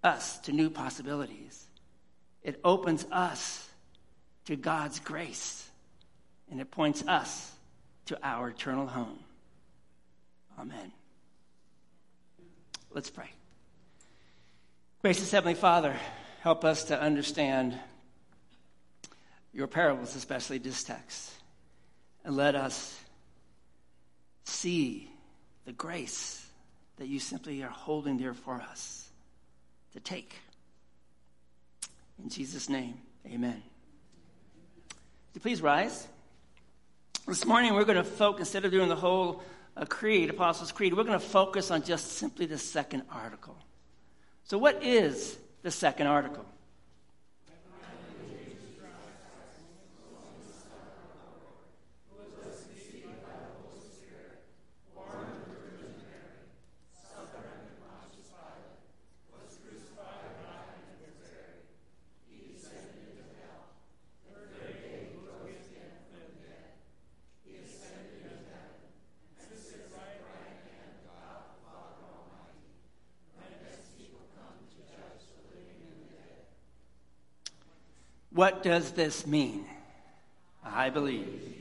us 0.03 0.39
to 0.39 0.53
new 0.53 0.71
possibilities. 0.71 1.67
It 2.43 2.59
opens 2.65 3.05
us 3.13 3.69
to 4.47 4.57
God's 4.57 4.99
grace, 4.99 5.69
and 6.51 6.59
it 6.59 6.71
points 6.71 7.07
us 7.07 7.53
to 8.07 8.19
our 8.23 8.49
eternal 8.49 8.87
home. 8.87 9.19
Amen. 10.59 10.91
Let's 12.95 13.11
pray. 13.11 13.29
Gracious 15.03 15.31
Heavenly 15.31 15.53
Father, 15.53 15.95
help 16.41 16.65
us 16.65 16.85
to 16.85 16.99
understand 16.99 17.79
your 19.53 19.67
parables, 19.67 20.17
especially 20.17 20.57
this 20.57 20.83
text, 20.83 21.31
and 22.25 22.35
let 22.37 22.55
us 22.55 22.99
see 24.45 25.11
the 25.67 25.73
grace 25.73 26.46
that 26.97 27.09
you 27.09 27.19
simply 27.19 27.63
are 27.63 27.71
holding 27.71 28.17
there 28.17 28.35
for 28.35 28.55
us 28.55 29.09
to 29.93 30.01
take. 30.01 30.35
In 32.23 32.29
Jesus' 32.29 32.69
name, 32.69 32.95
amen. 33.27 33.63
you 35.35 35.41
please 35.41 35.61
rise? 35.61 36.09
This 37.27 37.45
morning 37.45 37.75
we're 37.75 37.85
going 37.85 37.97
to 37.97 38.05
focus, 38.05 38.49
instead 38.49 38.65
of 38.65 38.71
doing 38.71 38.89
the 38.89 38.97
whole 38.97 39.43
a 39.77 39.85
creed, 39.85 40.31
Apostles' 40.31 40.73
Creed, 40.73 40.95
we're 40.95 41.05
going 41.05 41.19
to 41.19 41.27
focus 41.27 41.71
on 41.71 41.83
just 41.83 42.13
simply 42.13 42.47
the 42.47 42.57
second 42.57 43.03
article. 43.11 43.57
So, 44.45 44.57
what 44.57 44.83
is 44.83 45.37
the 45.63 45.71
second 45.71 46.07
article? 46.07 46.47
What 78.37 78.63
does 78.63 78.91
this 78.93 79.27
mean? 79.27 79.65
I 80.63 80.91
believe. 80.91 81.56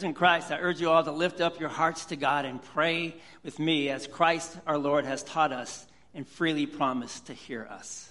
Friends 0.00 0.12
in 0.12 0.14
Christ, 0.14 0.50
I 0.50 0.56
urge 0.56 0.80
you 0.80 0.88
all 0.88 1.04
to 1.04 1.12
lift 1.12 1.42
up 1.42 1.60
your 1.60 1.68
hearts 1.68 2.06
to 2.06 2.16
God 2.16 2.46
and 2.46 2.62
pray 2.62 3.16
with 3.42 3.58
me 3.58 3.90
as 3.90 4.06
Christ 4.06 4.56
our 4.66 4.78
Lord 4.78 5.04
has 5.04 5.22
taught 5.22 5.52
us 5.52 5.86
and 6.14 6.26
freely 6.26 6.64
promised 6.64 7.26
to 7.26 7.34
hear 7.34 7.68
us. 7.70 8.10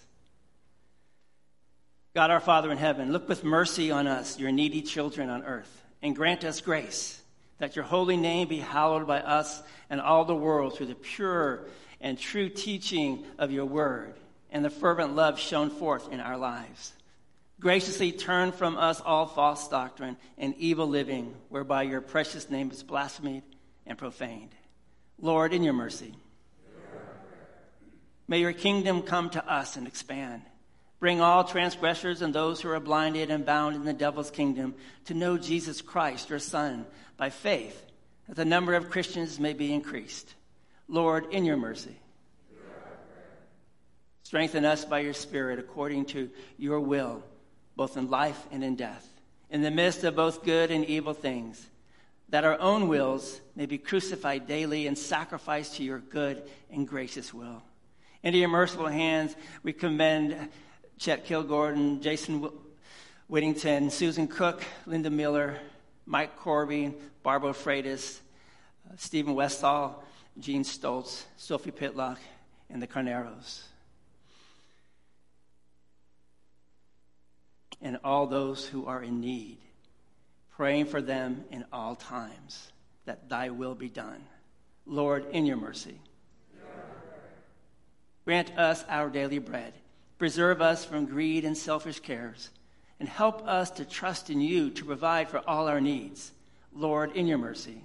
God 2.13 2.29
our 2.29 2.41
Father 2.41 2.71
in 2.71 2.77
heaven, 2.77 3.11
look 3.11 3.27
with 3.27 3.43
mercy 3.43 3.89
on 3.89 4.05
us, 4.05 4.37
your 4.37 4.51
needy 4.51 4.83
children 4.83 5.31
on 5.31 5.41
earth, 5.41 5.83
and 6.03 6.15
grant 6.15 6.43
us 6.43 6.61
grace 6.61 7.19
that 7.57 7.75
your 7.75 7.85
holy 7.85 8.17
name 8.17 8.47
be 8.47 8.59
hallowed 8.59 9.07
by 9.07 9.21
us 9.21 9.59
and 9.89 9.99
all 9.99 10.25
the 10.25 10.35
world 10.35 10.77
through 10.77 10.85
the 10.85 10.93
pure 10.93 11.65
and 12.01 12.19
true 12.19 12.49
teaching 12.49 13.25
of 13.39 13.49
your 13.49 13.65
word 13.65 14.13
and 14.51 14.63
the 14.63 14.69
fervent 14.69 15.15
love 15.15 15.39
shown 15.39 15.71
forth 15.71 16.11
in 16.11 16.19
our 16.19 16.37
lives. 16.37 16.93
Graciously 17.59 18.13
turn 18.13 18.53
from 18.53 18.77
us 18.77 19.01
all 19.01 19.25
false 19.25 19.67
doctrine 19.67 20.15
and 20.37 20.55
evil 20.57 20.87
living, 20.87 21.35
whereby 21.49 21.83
your 21.83 21.99
precious 21.99 22.49
name 22.49 22.71
is 22.71 22.83
blasphemed 22.83 23.43
and 23.85 23.97
profaned. 23.97 24.55
Lord, 25.19 25.53
in 25.53 25.63
your 25.63 25.73
mercy, 25.73 26.15
may 28.27 28.39
your 28.39 28.53
kingdom 28.53 29.01
come 29.01 29.29
to 29.31 29.45
us 29.51 29.75
and 29.75 29.87
expand. 29.87 30.43
Bring 30.99 31.19
all 31.19 31.43
transgressors 31.43 32.21
and 32.21 32.33
those 32.33 32.61
who 32.61 32.69
are 32.69 32.79
blinded 32.79 33.31
and 33.31 33.45
bound 33.45 33.75
in 33.75 33.83
the 33.83 33.93
devil's 33.93 34.31
kingdom 34.31 34.75
to 35.05 35.13
know 35.13 35.37
Jesus 35.37 35.81
Christ, 35.81 36.29
your 36.29 36.39
Son, 36.39 36.85
by 37.17 37.29
faith, 37.29 37.85
that 38.27 38.35
the 38.35 38.45
number 38.45 38.73
of 38.73 38.89
Christians 38.89 39.39
may 39.39 39.53
be 39.53 39.73
increased. 39.73 40.33
Lord, 40.87 41.31
in 41.31 41.45
your 41.45 41.57
mercy. 41.57 41.97
Strengthen 44.23 44.63
us 44.63 44.85
by 44.85 44.99
your 44.99 45.13
Spirit 45.13 45.59
according 45.59 46.05
to 46.05 46.29
your 46.57 46.79
will, 46.79 47.23
both 47.79 47.95
in 47.95 48.09
life 48.09 48.45
and 48.51 48.61
in 48.61 48.75
death, 48.75 49.07
in 49.49 49.61
the 49.61 49.71
midst 49.71 50.03
of 50.03 50.13
both 50.13 50.43
good 50.43 50.69
and 50.69 50.83
evil 50.83 51.13
things, 51.13 51.65
that 52.27 52.43
our 52.43 52.59
own 52.59 52.89
wills 52.89 53.39
may 53.55 53.65
be 53.65 53.77
crucified 53.77 54.45
daily 54.45 54.85
and 54.85 54.97
sacrificed 54.97 55.75
to 55.75 55.83
your 55.85 55.99
good 55.99 56.43
and 56.69 56.85
gracious 56.85 57.33
will. 57.33 57.63
Into 58.21 58.37
your 58.37 58.49
merciful 58.49 58.87
hands 58.87 59.33
we 59.63 59.71
commend 59.71 60.49
Chet 60.97 61.25
Kilgordon, 61.25 62.01
Jason 62.01 62.49
Whittington, 63.29 63.89
Susan 63.91 64.27
Cook, 64.27 64.61
Linda 64.85 65.09
Miller, 65.09 65.57
Mike 66.05 66.35
Corby, 66.35 66.93
Barbara 67.23 67.53
Freitas, 67.53 68.19
uh, 68.89 68.95
Stephen 68.97 69.35
Westall, 69.35 70.03
Gene 70.37 70.65
Stoltz, 70.65 71.23
Sophie 71.37 71.71
Pitlock, 71.71 72.17
and 72.69 72.81
the 72.81 72.87
Carneros. 72.87 73.68
And 77.81 77.99
all 78.03 78.27
those 78.27 78.65
who 78.65 78.85
are 78.87 79.01
in 79.01 79.21
need, 79.21 79.57
praying 80.51 80.85
for 80.85 81.01
them 81.01 81.45
in 81.49 81.65
all 81.71 81.95
times, 81.95 82.71
that 83.05 83.29
thy 83.29 83.49
will 83.49 83.75
be 83.75 83.89
done. 83.89 84.23
Lord, 84.85 85.25
in 85.31 85.45
your 85.45 85.57
mercy, 85.57 85.99
grant 88.25 88.57
us 88.57 88.83
our 88.89 89.09
daily 89.09 89.39
bread. 89.39 89.73
Preserve 90.17 90.61
us 90.61 90.83
from 90.83 91.05
greed 91.05 91.45
and 91.45 91.57
selfish 91.57 92.01
cares, 92.01 92.49
and 92.99 93.07
help 93.07 93.47
us 93.47 93.71
to 93.71 93.85
trust 93.85 94.29
in 94.29 94.41
you 94.41 94.69
to 94.71 94.83
provide 94.83 95.29
for 95.29 95.41
all 95.47 95.69
our 95.69 95.79
needs. 95.79 96.33
Lord, 96.73 97.15
in 97.15 97.25
your 97.25 97.37
mercy. 97.37 97.81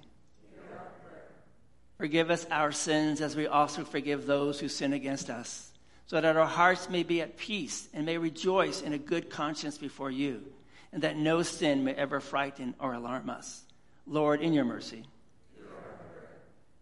Forgive 1.97 2.29
us 2.29 2.45
our 2.51 2.73
sins 2.73 3.21
as 3.21 3.37
we 3.37 3.47
also 3.47 3.85
forgive 3.85 4.25
those 4.25 4.59
who 4.59 4.67
sin 4.67 4.91
against 4.91 5.29
us, 5.29 5.71
so 6.07 6.21
that 6.21 6.37
our 6.37 6.45
hearts 6.45 6.89
may 6.89 7.03
be 7.03 7.21
at 7.21 7.37
peace 7.37 7.87
and 7.93 8.05
may 8.05 8.17
rejoice 8.17 8.81
in 8.81 8.93
a 8.93 8.97
good 8.97 9.29
conscience 9.29 9.77
before 9.77 10.11
you, 10.11 10.43
and 10.91 11.01
that 11.01 11.17
no 11.17 11.41
sin 11.41 11.83
may 11.83 11.93
ever 11.93 12.19
frighten 12.19 12.75
or 12.79 12.93
alarm 12.93 13.29
us. 13.29 13.63
Lord, 14.07 14.41
in 14.41 14.53
your 14.53 14.65
mercy. 14.65 15.03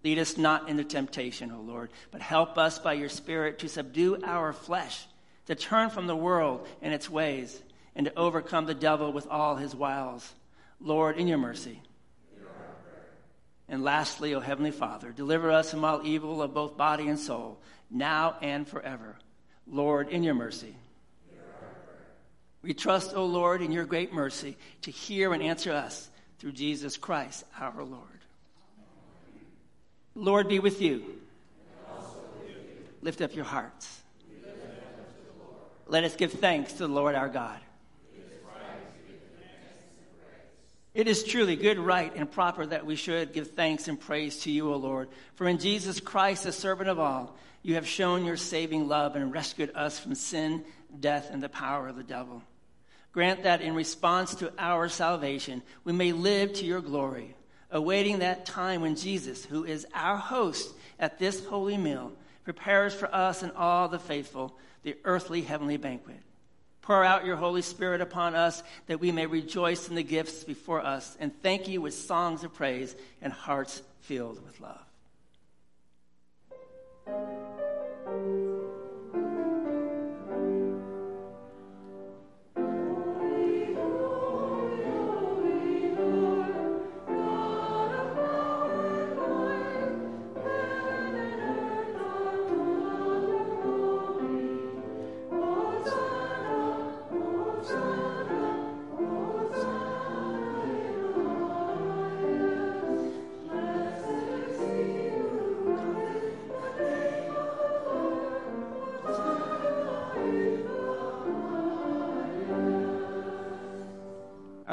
Lead 0.04 0.20
us 0.20 0.38
not 0.38 0.68
into 0.68 0.84
temptation, 0.84 1.52
O 1.52 1.62
Lord, 1.62 1.90
but 2.12 2.22
help 2.22 2.58
us 2.58 2.78
by 2.78 2.94
your 2.94 3.08
Spirit 3.08 3.60
to 3.60 3.70
subdue 3.70 4.18
our 4.26 4.52
flesh, 4.52 5.06
to 5.46 5.56
turn 5.56 5.90
from 5.90 6.08
the 6.08 6.16
world 6.16 6.68
and 6.82 6.94
its 6.94 7.10
ways, 7.10 7.62
and 7.96 8.06
to 8.06 8.18
overcome 8.18 8.66
the 8.66 8.74
devil 8.74 9.14
with 9.14 9.28
all 9.28 9.56
his 9.56 9.74
wiles. 9.74 10.34
Lord, 10.82 11.18
in 11.18 11.30
your 11.30 11.38
mercy. 11.38 11.82
And 13.70 13.82
lastly, 13.82 14.36
O 14.36 14.42
Heavenly 14.42 14.72
Father, 14.72 15.14
deliver 15.14 15.50
us 15.50 15.72
from 15.72 15.86
all 15.86 16.02
evil 16.04 16.42
of 16.42 16.54
both 16.54 16.76
body 16.76 17.08
and 17.08 17.18
soul, 17.18 17.60
now 17.94 18.36
and 18.42 18.68
forever. 18.68 19.16
Lord, 19.68 20.10
in 20.10 20.24
your 20.24 20.34
mercy. 20.34 20.76
We 22.62 22.74
trust, 22.74 23.14
O 23.14 23.26
Lord, 23.26 23.62
in 23.62 23.72
your 23.72 23.86
great 23.86 24.14
mercy 24.14 24.58
to 24.84 24.92
hear 24.92 25.34
and 25.34 25.44
answer 25.44 25.72
us 25.72 26.10
through 26.40 26.54
Jesus 26.54 26.98
Christ 26.98 27.44
our 27.60 27.84
Lord. 27.84 28.08
Lord 30.16 30.48
be 30.48 30.60
with 30.60 30.82
you. 30.82 31.04
Lift 33.02 33.22
up 33.22 33.36
your 33.36 33.46
hearts. 33.46 34.02
Let 35.88 36.06
us 36.06 36.16
give 36.16 36.32
thanks 36.34 36.74
to 36.74 36.80
the 36.80 36.94
Lord 36.94 37.16
our 37.16 37.28
God. 37.28 37.60
It 40.94 41.08
is 41.08 41.24
truly 41.24 41.56
good, 41.56 41.80
right, 41.80 42.14
and 42.16 42.32
proper 42.32 42.66
that 42.68 42.86
we 42.86 42.96
should 42.96 43.34
give 43.34 43.52
thanks 43.52 43.88
and 43.88 44.00
praise 44.00 44.40
to 44.42 44.52
you, 44.52 44.72
O 44.72 44.78
Lord. 44.78 45.10
For 45.36 45.48
in 45.48 45.58
Jesus 45.58 46.00
Christ, 46.00 46.44
the 46.44 46.52
servant 46.52 46.88
of 46.88 47.00
all, 47.00 47.36
you 47.64 47.76
have 47.76 47.88
shown 47.88 48.26
your 48.26 48.38
saving 48.38 48.88
love 48.88 49.16
and 49.16 49.34
rescued 49.34 49.72
us 49.74 49.98
from 49.98 50.14
sin, 50.14 50.64
death, 51.00 51.30
and 51.32 51.42
the 51.42 51.50
power 51.50 51.88
of 51.88 51.96
the 51.96 52.04
devil. 52.04 52.44
Grant 53.14 53.44
that 53.44 53.62
in 53.62 53.74
response 53.74 54.36
to 54.36 54.52
our 54.60 54.90
salvation, 54.90 55.64
we 55.84 55.94
may 55.94 56.12
live 56.12 56.54
to 56.54 56.66
your 56.66 56.82
glory, 56.82 57.36
awaiting 57.72 58.20
that 58.20 58.46
time 58.46 58.82
when 58.82 58.96
Jesus, 58.96 59.46
who 59.46 59.64
is 59.64 59.88
our 59.94 60.18
host 60.18 60.76
at 61.00 61.20
this 61.20 61.46
holy 61.46 61.78
meal, 61.78 62.12
prepares 62.44 62.94
for 62.94 63.14
us 63.14 63.42
and 63.42 63.52
all 63.54 63.88
the 63.88 64.00
faithful 64.00 64.56
the 64.84 64.98
earthly 65.06 65.42
heavenly 65.42 65.78
banquet. 65.78 66.20
Pour 66.82 67.06
out 67.06 67.26
your 67.26 67.38
Holy 67.38 67.62
Spirit 67.62 68.02
upon 68.02 68.36
us 68.36 68.62
that 68.88 69.00
we 69.00 69.12
may 69.12 69.26
rejoice 69.26 69.88
in 69.88 69.96
the 69.96 70.04
gifts 70.04 70.44
before 70.44 70.86
us 70.86 71.16
and 71.20 71.32
thank 71.42 71.70
you 71.70 71.82
with 71.82 71.94
songs 71.94 72.44
of 72.44 72.54
praise 72.54 72.94
and 73.22 73.32
hearts 73.32 73.82
filled 74.02 74.44
with 74.44 74.60
love. 74.60 74.84
Thank 77.06 77.60
you. 77.60 77.63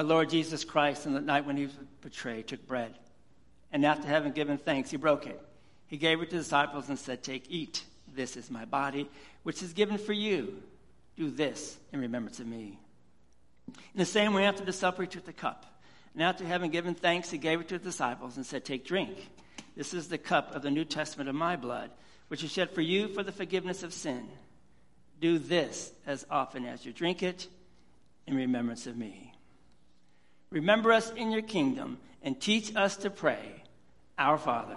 Our 0.01 0.05
Lord 0.05 0.30
Jesus 0.30 0.64
Christ, 0.64 1.07
on 1.07 1.12
the 1.12 1.20
night 1.20 1.44
when 1.44 1.59
he 1.59 1.64
was 1.64 1.74
betrayed, 2.01 2.46
took 2.46 2.66
bread. 2.66 2.94
And 3.70 3.84
after 3.84 4.09
having 4.09 4.32
given 4.32 4.57
thanks, 4.57 4.90
he 4.90 4.96
broke 4.96 5.26
it. 5.26 5.38
He 5.88 5.98
gave 5.98 6.22
it 6.22 6.30
to 6.30 6.36
the 6.36 6.42
disciples 6.42 6.88
and 6.88 6.98
said, 6.98 7.22
Take, 7.22 7.44
eat. 7.51 7.84
This 8.11 8.34
is 8.34 8.51
my 8.51 8.64
body, 8.64 9.11
which 9.42 9.62
is 9.62 9.74
given 9.74 9.98
for 9.98 10.14
you. 10.14 10.62
Do 11.18 11.28
this 11.28 11.76
in 11.92 12.01
remembrance 12.01 12.40
of 12.40 12.46
me. 12.46 12.78
In 13.68 13.98
the 13.98 14.07
same 14.07 14.32
way, 14.32 14.46
after 14.46 14.64
the 14.64 14.72
supper, 14.72 15.03
he 15.03 15.09
took 15.09 15.26
the 15.26 15.34
cup. 15.34 15.66
And 16.14 16.22
after 16.22 16.46
having 16.46 16.70
given 16.70 16.94
thanks, 16.94 17.30
he 17.30 17.36
gave 17.36 17.61
it 17.61 17.68
to 17.68 17.76
the 17.76 17.84
disciples 17.84 18.38
and 18.38 18.46
said, 18.46 18.64
Take, 18.64 18.86
drink. 18.86 19.28
This 19.76 19.92
is 19.92 20.09
the 20.09 20.16
cup 20.16 20.57
of 20.57 20.62
the 20.62 20.70
New 20.70 20.86
Testament 20.86 21.28
of 21.28 21.34
my 21.34 21.57
blood, 21.57 21.90
which 22.28 22.42
is 22.42 22.51
shed 22.51 22.70
for 22.70 22.80
you 22.80 23.09
for 23.09 23.22
the 23.22 23.32
forgiveness 23.32 23.82
of 23.82 23.92
sin. 23.92 24.30
Do 25.20 25.38
this 25.38 25.92
as 26.07 26.24
often 26.30 26.64
as 26.64 26.86
you 26.86 26.94
drink 26.94 27.22
it 27.22 27.48
in 28.26 28.34
remembrance 28.34 28.86
of 28.86 28.96
me. 28.96 29.29
Remember 30.51 30.92
us 30.92 31.11
in 31.12 31.30
your 31.30 31.42
kingdom 31.42 31.98
and 32.22 32.40
teach 32.40 32.74
us 32.74 32.96
to 32.98 33.11
pray, 33.11 33.62
Our 34.18 34.36
Father 34.36 34.76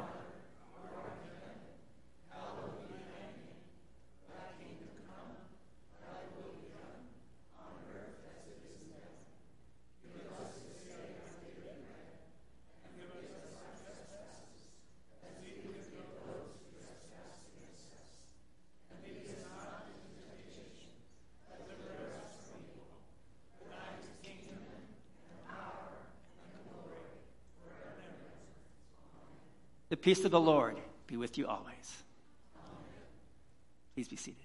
peace 30.04 30.26
of 30.26 30.32
the 30.32 30.40
Lord 30.40 30.78
be 31.08 31.16
with 31.16 31.38
you 31.38 31.48
always. 31.48 32.04
Please 33.96 34.10
be 34.10 34.18
seated. 34.18 34.43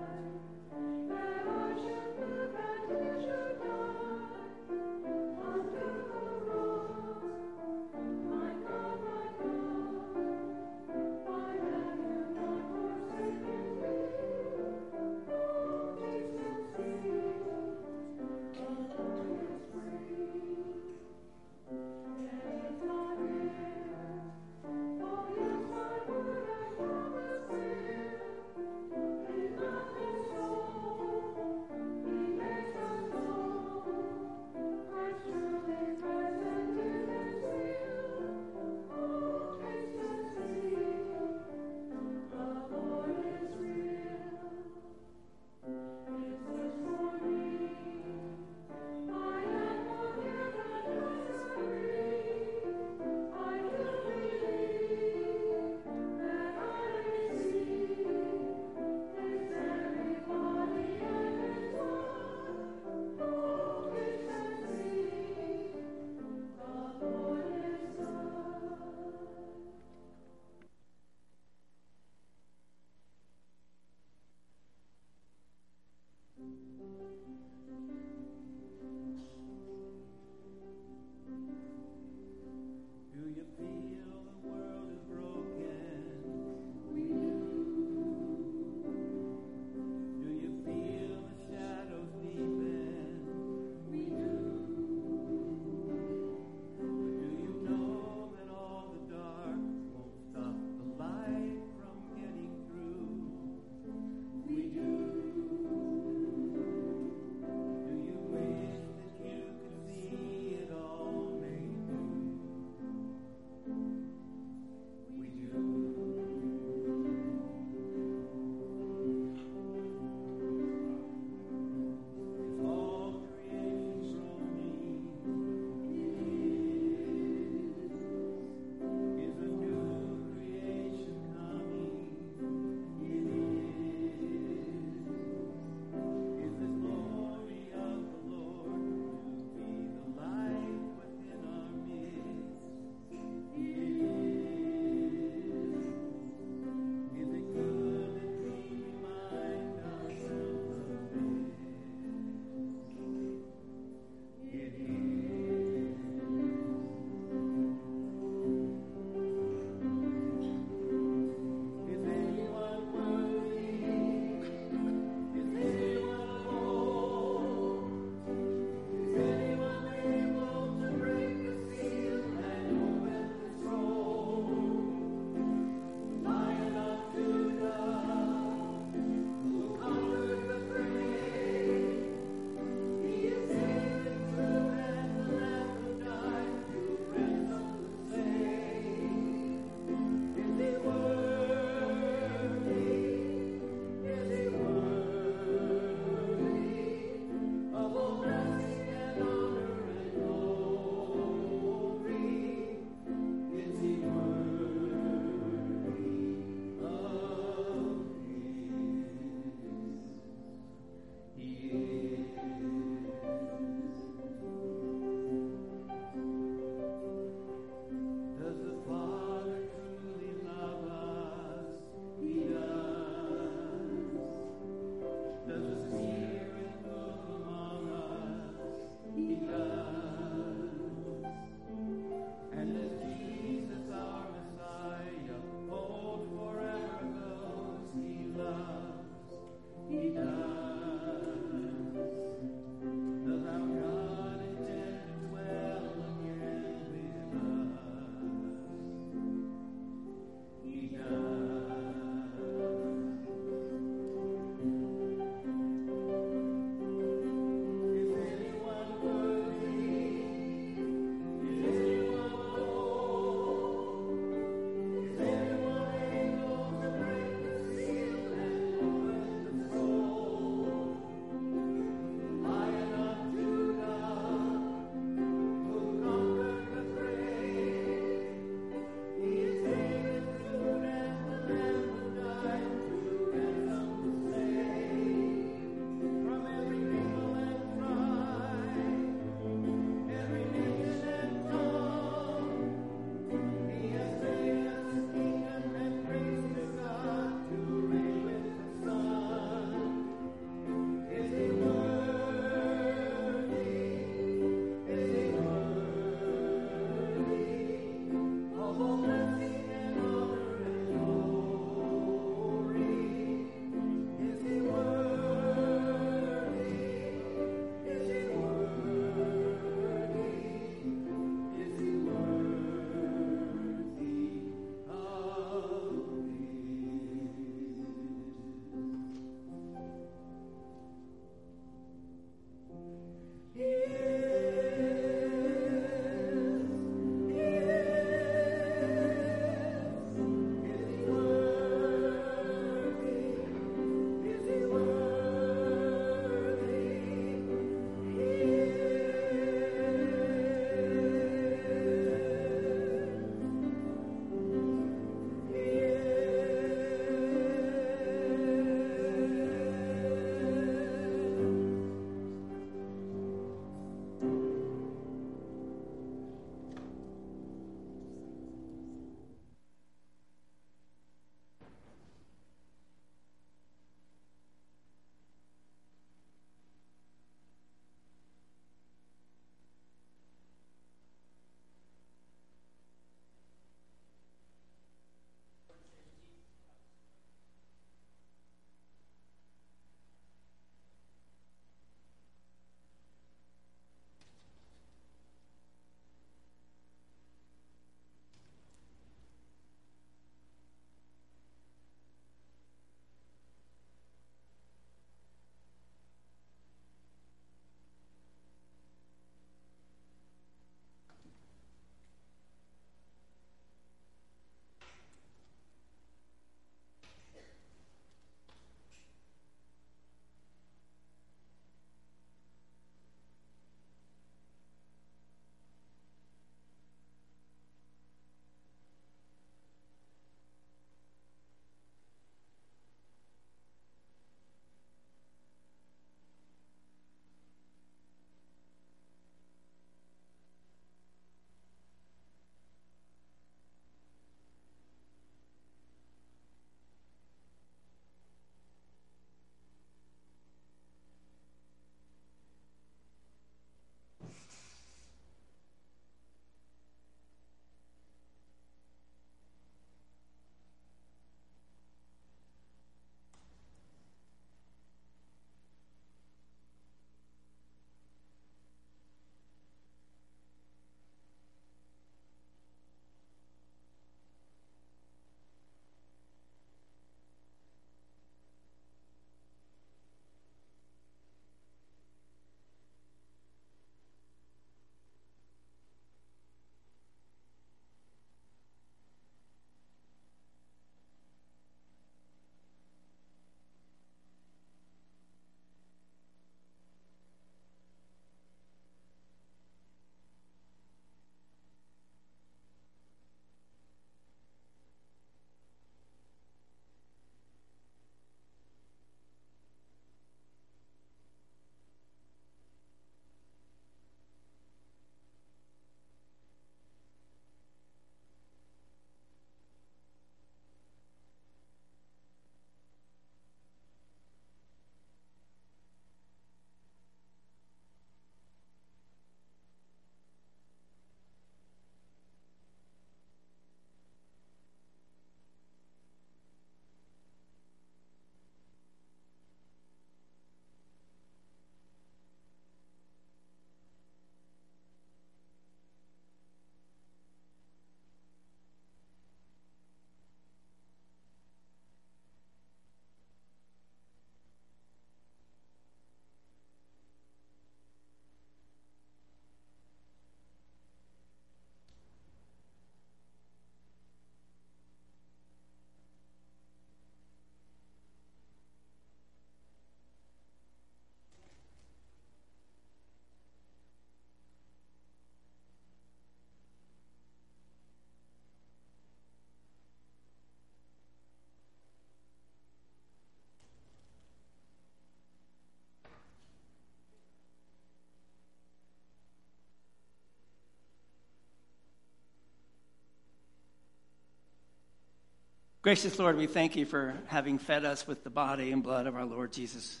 Gracious 595.82 596.16
Lord, 596.16 596.36
we 596.36 596.46
thank 596.46 596.76
you 596.76 596.86
for 596.86 597.12
having 597.26 597.58
fed 597.58 597.84
us 597.84 598.06
with 598.06 598.22
the 598.22 598.30
body 598.30 598.70
and 598.70 598.84
blood 598.84 599.08
of 599.08 599.16
our 599.16 599.24
Lord 599.24 599.52
Jesus. 599.52 600.00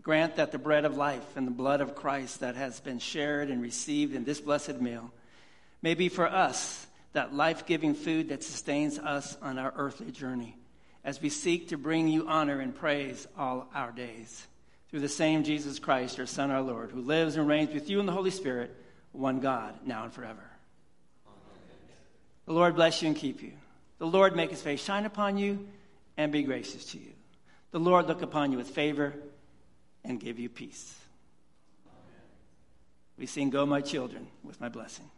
Grant 0.00 0.36
that 0.36 0.52
the 0.52 0.58
bread 0.58 0.86
of 0.86 0.96
life 0.96 1.36
and 1.36 1.46
the 1.46 1.50
blood 1.52 1.82
of 1.82 1.94
Christ 1.94 2.40
that 2.40 2.56
has 2.56 2.80
been 2.80 2.98
shared 2.98 3.50
and 3.50 3.60
received 3.60 4.14
in 4.14 4.24
this 4.24 4.40
blessed 4.40 4.80
meal 4.80 5.12
may 5.82 5.92
be 5.92 6.08
for 6.08 6.26
us 6.26 6.86
that 7.12 7.34
life 7.34 7.66
giving 7.66 7.92
food 7.92 8.30
that 8.30 8.42
sustains 8.42 8.98
us 8.98 9.36
on 9.42 9.58
our 9.58 9.74
earthly 9.76 10.10
journey 10.10 10.56
as 11.04 11.20
we 11.20 11.28
seek 11.28 11.68
to 11.68 11.76
bring 11.76 12.08
you 12.08 12.26
honor 12.26 12.60
and 12.60 12.74
praise 12.74 13.28
all 13.36 13.68
our 13.74 13.92
days. 13.92 14.46
Through 14.88 15.00
the 15.00 15.10
same 15.10 15.44
Jesus 15.44 15.78
Christ, 15.78 16.16
your 16.16 16.26
Son, 16.26 16.50
our 16.50 16.62
Lord, 16.62 16.90
who 16.90 17.02
lives 17.02 17.36
and 17.36 17.46
reigns 17.46 17.74
with 17.74 17.90
you 17.90 18.00
in 18.00 18.06
the 18.06 18.12
Holy 18.12 18.30
Spirit, 18.30 18.74
one 19.12 19.40
God, 19.40 19.74
now 19.84 20.04
and 20.04 20.12
forever. 20.12 20.42
Amen. 21.26 21.96
The 22.46 22.52
Lord 22.54 22.76
bless 22.76 23.02
you 23.02 23.08
and 23.08 23.16
keep 23.16 23.42
you. 23.42 23.52
The 24.02 24.08
Lord 24.08 24.34
make 24.34 24.50
his 24.50 24.60
face 24.60 24.82
shine 24.82 25.06
upon 25.06 25.38
you 25.38 25.64
and 26.16 26.32
be 26.32 26.42
gracious 26.42 26.86
to 26.86 26.98
you. 26.98 27.12
The 27.70 27.78
Lord 27.78 28.08
look 28.08 28.20
upon 28.20 28.50
you 28.50 28.58
with 28.58 28.68
favor 28.68 29.14
and 30.02 30.18
give 30.18 30.40
you 30.40 30.48
peace. 30.48 30.98
We 33.16 33.26
sing, 33.26 33.50
Go, 33.50 33.64
my 33.64 33.80
children, 33.80 34.26
with 34.42 34.60
my 34.60 34.68
blessing. 34.68 35.08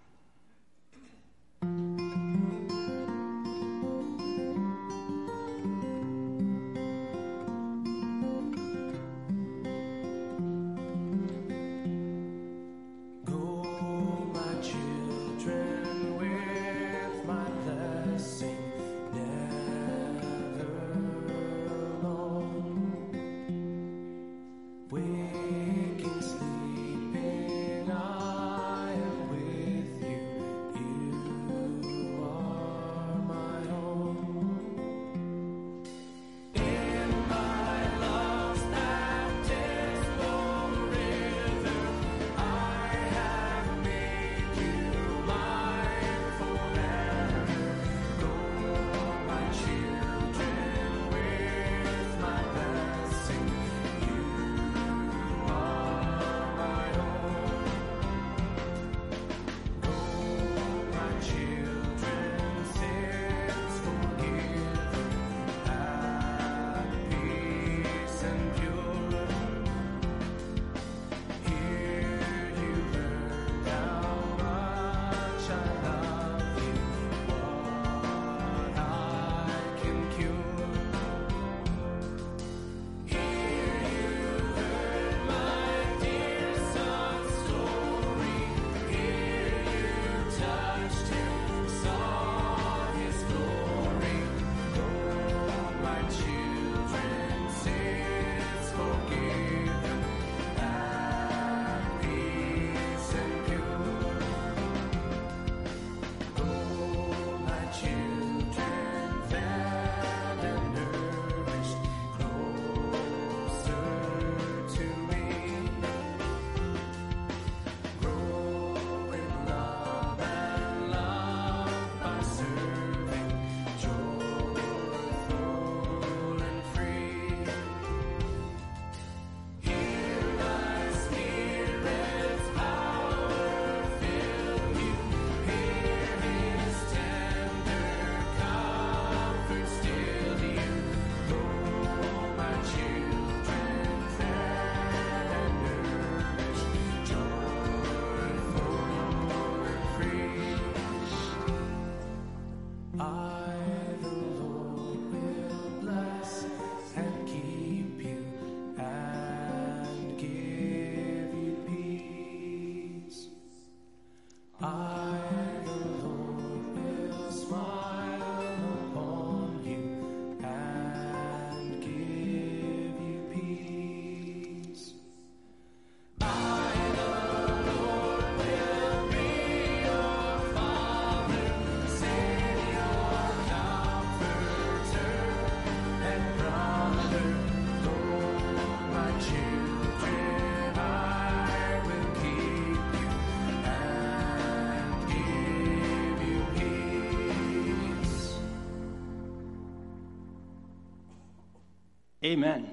Amen. 202.34 202.68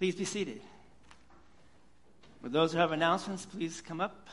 Please 0.00 0.16
be 0.16 0.24
seated. 0.24 0.60
For 2.42 2.48
those 2.48 2.72
who 2.72 2.78
have 2.78 2.90
announcements, 2.90 3.46
please 3.46 3.80
come 3.80 4.00
up. 4.00 4.28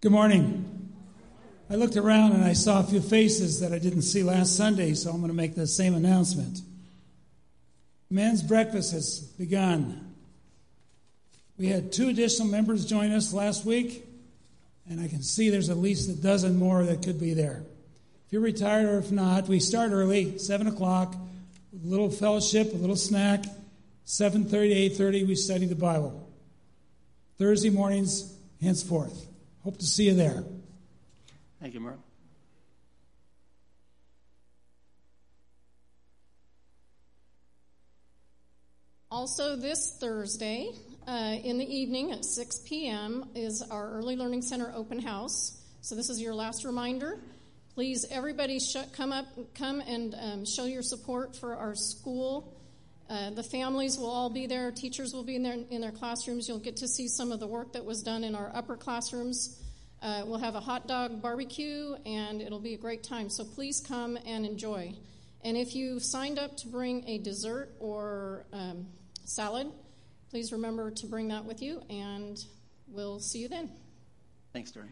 Good 0.00 0.12
morning. 0.12 0.94
I 1.68 1.74
looked 1.74 1.98
around 1.98 2.32
and 2.32 2.42
I 2.42 2.54
saw 2.54 2.80
a 2.80 2.84
few 2.84 3.02
faces 3.02 3.60
that 3.60 3.74
I 3.74 3.78
didn't 3.78 4.00
see 4.00 4.22
last 4.22 4.56
Sunday, 4.56 4.94
so 4.94 5.10
I'm 5.10 5.18
going 5.18 5.28
to 5.28 5.34
make 5.34 5.54
the 5.54 5.66
same 5.66 5.94
announcement. 5.94 6.62
Men's 8.12 8.42
breakfast 8.42 8.92
has 8.92 9.20
begun. 9.20 10.14
We 11.56 11.68
had 11.68 11.92
two 11.92 12.10
additional 12.10 12.46
members 12.46 12.84
join 12.84 13.10
us 13.10 13.32
last 13.32 13.64
week, 13.64 14.04
and 14.86 15.00
I 15.00 15.08
can 15.08 15.22
see 15.22 15.48
there's 15.48 15.70
at 15.70 15.78
least 15.78 16.10
a 16.10 16.14
dozen 16.14 16.58
more 16.58 16.84
that 16.84 17.02
could 17.02 17.18
be 17.18 17.32
there. 17.32 17.62
If 18.26 18.32
you're 18.32 18.42
retired 18.42 18.84
or 18.84 18.98
if 18.98 19.10
not, 19.10 19.48
we 19.48 19.60
start 19.60 19.92
early, 19.92 20.36
7 20.36 20.66
o'clock, 20.66 21.16
with 21.72 21.84
a 21.84 21.88
little 21.88 22.10
fellowship, 22.10 22.74
a 22.74 22.76
little 22.76 22.96
snack. 22.96 23.44
7.30 24.06 24.50
to 24.50 25.04
8.30, 25.04 25.26
we 25.26 25.34
study 25.34 25.64
the 25.64 25.74
Bible. 25.74 26.28
Thursday 27.38 27.70
mornings, 27.70 28.30
henceforth. 28.60 29.26
Hope 29.64 29.78
to 29.78 29.86
see 29.86 30.04
you 30.04 30.14
there. 30.14 30.44
Thank 31.60 31.72
you, 31.72 31.80
Merle. 31.80 32.11
Also, 39.22 39.54
this 39.54 39.96
Thursday 40.00 40.68
uh, 41.06 41.36
in 41.44 41.56
the 41.56 41.64
evening 41.64 42.10
at 42.10 42.24
6 42.24 42.62
p.m. 42.66 43.24
is 43.36 43.62
our 43.70 43.88
Early 43.92 44.16
Learning 44.16 44.42
Center 44.42 44.72
open 44.74 44.98
house. 44.98 45.62
So, 45.80 45.94
this 45.94 46.10
is 46.10 46.20
your 46.20 46.34
last 46.34 46.64
reminder. 46.64 47.20
Please, 47.76 48.04
everybody, 48.10 48.58
sh- 48.58 48.78
come 48.92 49.12
up, 49.12 49.26
come 49.54 49.80
and 49.80 50.16
um, 50.20 50.44
show 50.44 50.64
your 50.64 50.82
support 50.82 51.36
for 51.36 51.54
our 51.54 51.76
school. 51.76 52.60
Uh, 53.08 53.30
the 53.30 53.44
families 53.44 53.96
will 53.96 54.10
all 54.10 54.28
be 54.28 54.48
there. 54.48 54.72
Teachers 54.72 55.14
will 55.14 55.22
be 55.22 55.36
in 55.36 55.44
their 55.44 55.58
in 55.70 55.80
their 55.80 55.92
classrooms. 55.92 56.48
You'll 56.48 56.58
get 56.58 56.78
to 56.78 56.88
see 56.88 57.06
some 57.06 57.30
of 57.30 57.38
the 57.38 57.46
work 57.46 57.74
that 57.74 57.84
was 57.84 58.02
done 58.02 58.24
in 58.24 58.34
our 58.34 58.50
upper 58.52 58.76
classrooms. 58.76 59.62
Uh, 60.02 60.24
we'll 60.26 60.40
have 60.40 60.56
a 60.56 60.60
hot 60.60 60.88
dog 60.88 61.22
barbecue, 61.22 61.94
and 62.04 62.42
it'll 62.42 62.58
be 62.58 62.74
a 62.74 62.78
great 62.78 63.04
time. 63.04 63.30
So 63.30 63.44
please 63.44 63.78
come 63.78 64.18
and 64.26 64.44
enjoy. 64.44 64.96
And 65.44 65.56
if 65.56 65.76
you 65.76 66.00
signed 66.00 66.40
up 66.40 66.56
to 66.56 66.66
bring 66.66 67.08
a 67.08 67.18
dessert 67.18 67.70
or 67.78 68.46
um, 68.52 68.88
salad, 69.24 69.70
please 70.30 70.52
remember 70.52 70.90
to 70.90 71.06
bring 71.06 71.28
that 71.28 71.44
with 71.44 71.62
you, 71.62 71.82
and 71.90 72.42
we'll 72.88 73.20
see 73.20 73.38
you 73.38 73.48
then. 73.48 73.70
Thanks, 74.52 74.70
Dory. 74.70 74.88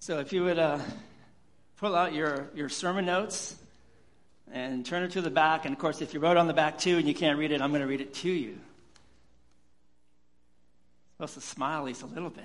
So 0.00 0.18
if 0.18 0.32
you 0.32 0.44
would 0.44 0.58
uh, 0.58 0.78
pull 1.76 1.94
out 1.94 2.12
your, 2.12 2.50
your 2.54 2.68
sermon 2.68 3.06
notes 3.06 3.56
and 4.52 4.84
turn 4.84 5.02
it 5.02 5.12
to 5.12 5.22
the 5.22 5.30
back, 5.30 5.64
and 5.64 5.72
of 5.72 5.78
course, 5.78 6.02
if 6.02 6.12
you 6.14 6.20
wrote 6.20 6.36
on 6.36 6.46
the 6.46 6.52
back 6.52 6.78
too 6.78 6.98
and 6.98 7.08
you 7.08 7.14
can't 7.14 7.38
read 7.38 7.52
it, 7.52 7.62
I'm 7.62 7.70
going 7.70 7.80
to 7.80 7.86
read 7.86 8.00
it 8.00 8.14
to 8.14 8.30
you. 8.30 8.58
Supposed 11.16 11.34
to 11.34 11.40
smile 11.40 11.78
at 11.78 11.84
least 11.84 12.02
a 12.02 12.06
little 12.06 12.30
bit. 12.30 12.42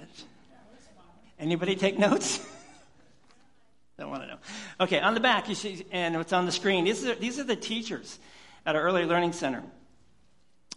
Anybody 1.40 1.76
take 1.76 1.98
notes? 1.98 2.46
Don't 3.98 4.10
want 4.10 4.24
to 4.24 4.28
know. 4.28 4.38
Okay, 4.80 5.00
on 5.00 5.14
the 5.14 5.20
back, 5.20 5.50
you 5.50 5.56
see, 5.56 5.86
and 5.92 6.16
what's 6.16 6.32
on 6.32 6.46
the 6.46 6.52
screen. 6.52 6.86
These 6.86 7.06
are, 7.06 7.16
these 7.16 7.40
are 7.40 7.44
the 7.44 7.56
teachers 7.56 8.20
at 8.66 8.76
our 8.76 8.82
Early 8.82 9.06
Learning 9.06 9.34
Center. 9.34 9.64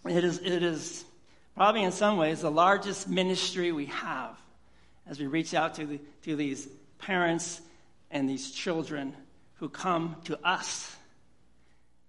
It 0.08 0.24
is, 0.24 0.38
it 0.38 0.62
is 0.62 1.04
probably 1.54 1.82
in 1.82 1.92
some 1.92 2.16
ways 2.16 2.40
the 2.40 2.50
largest 2.50 3.08
ministry 3.08 3.72
we 3.72 3.86
have 3.86 4.36
as 5.06 5.18
we 5.18 5.26
reach 5.26 5.54
out 5.54 5.74
to, 5.76 5.86
the, 5.86 6.00
to 6.22 6.36
these 6.36 6.68
parents 6.98 7.60
and 8.10 8.28
these 8.28 8.50
children 8.50 9.14
who 9.54 9.68
come 9.68 10.16
to 10.24 10.38
us. 10.46 10.96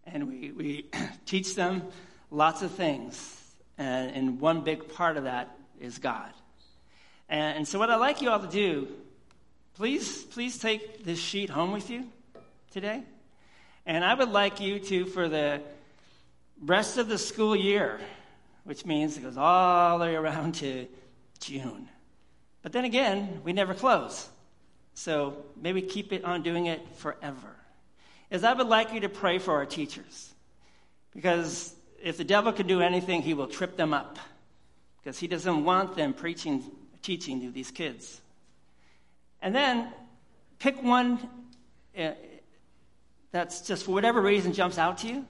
And 0.06 0.28
we, 0.28 0.52
we 0.52 0.86
teach 1.26 1.56
them 1.56 1.84
lots 2.32 2.62
of 2.62 2.72
things. 2.72 3.40
And, 3.78 4.16
and 4.16 4.40
one 4.40 4.62
big 4.62 4.94
part 4.94 5.18
of 5.18 5.24
that 5.24 5.56
is 5.80 5.98
God. 5.98 6.32
And, 7.30 7.60
and 7.60 7.68
so, 7.68 7.80
what 7.80 7.90
I'd 7.90 7.98
like 7.98 8.22
you 8.22 8.30
all 8.30 8.40
to 8.40 8.48
do, 8.48 8.88
please, 9.76 10.24
please 10.24 10.58
take 10.58 11.04
this 11.04 11.20
sheet 11.20 11.50
home 11.50 11.72
with 11.72 11.90
you 11.90 12.06
today. 12.72 13.04
And 13.86 14.04
I 14.04 14.14
would 14.14 14.30
like 14.30 14.60
you 14.60 14.80
to, 14.80 15.06
for 15.06 15.28
the 15.28 15.62
rest 16.62 16.98
of 16.98 17.08
the 17.08 17.18
school 17.18 17.56
year, 17.56 18.00
which 18.64 18.86
means 18.86 19.18
it 19.18 19.24
goes 19.24 19.38
all 19.38 20.00
the 20.00 20.06
way 20.06 20.16
around 20.16 20.56
to 20.56 20.88
June. 21.40 21.90
But 22.62 22.72
then 22.72 22.86
again, 22.86 23.42
we 23.44 23.52
never 23.52 23.74
close. 23.74 24.30
So 24.94 25.46
maybe 25.62 25.82
keep 25.82 26.14
it 26.14 26.24
on 26.24 26.44
doing 26.44 26.68
it 26.68 26.82
forever. 26.96 27.56
Is 28.30 28.44
I 28.44 28.54
would 28.54 28.68
like 28.68 28.94
you 28.94 29.02
to 29.02 29.10
pray 29.10 29.38
for 29.38 29.54
our 29.56 29.66
teachers. 29.66 30.34
Because 31.14 31.76
if 32.02 32.18
the 32.18 32.24
devil 32.24 32.54
can 32.54 32.68
do 32.68 32.82
anything, 32.82 33.22
he 33.22 33.34
will 33.34 33.48
trip 33.48 33.76
them 33.76 33.94
up. 33.94 34.18
Because 35.02 35.20
he 35.20 35.28
doesn't 35.28 35.66
want 35.66 35.96
them 35.96 36.14
preaching, 36.14 36.64
teaching 37.02 37.42
to 37.42 37.52
these 37.52 37.70
kids. 37.70 38.22
And 39.42 39.54
then 39.54 39.90
pick 40.60 40.82
one 40.82 41.20
eh, 41.96 42.14
that's 43.34 43.62
just 43.62 43.86
for 43.86 43.92
whatever 43.92 44.22
reason 44.22 44.54
jumps 44.54 44.78
out 44.78 45.00
to 45.00 45.08
you 45.08 45.26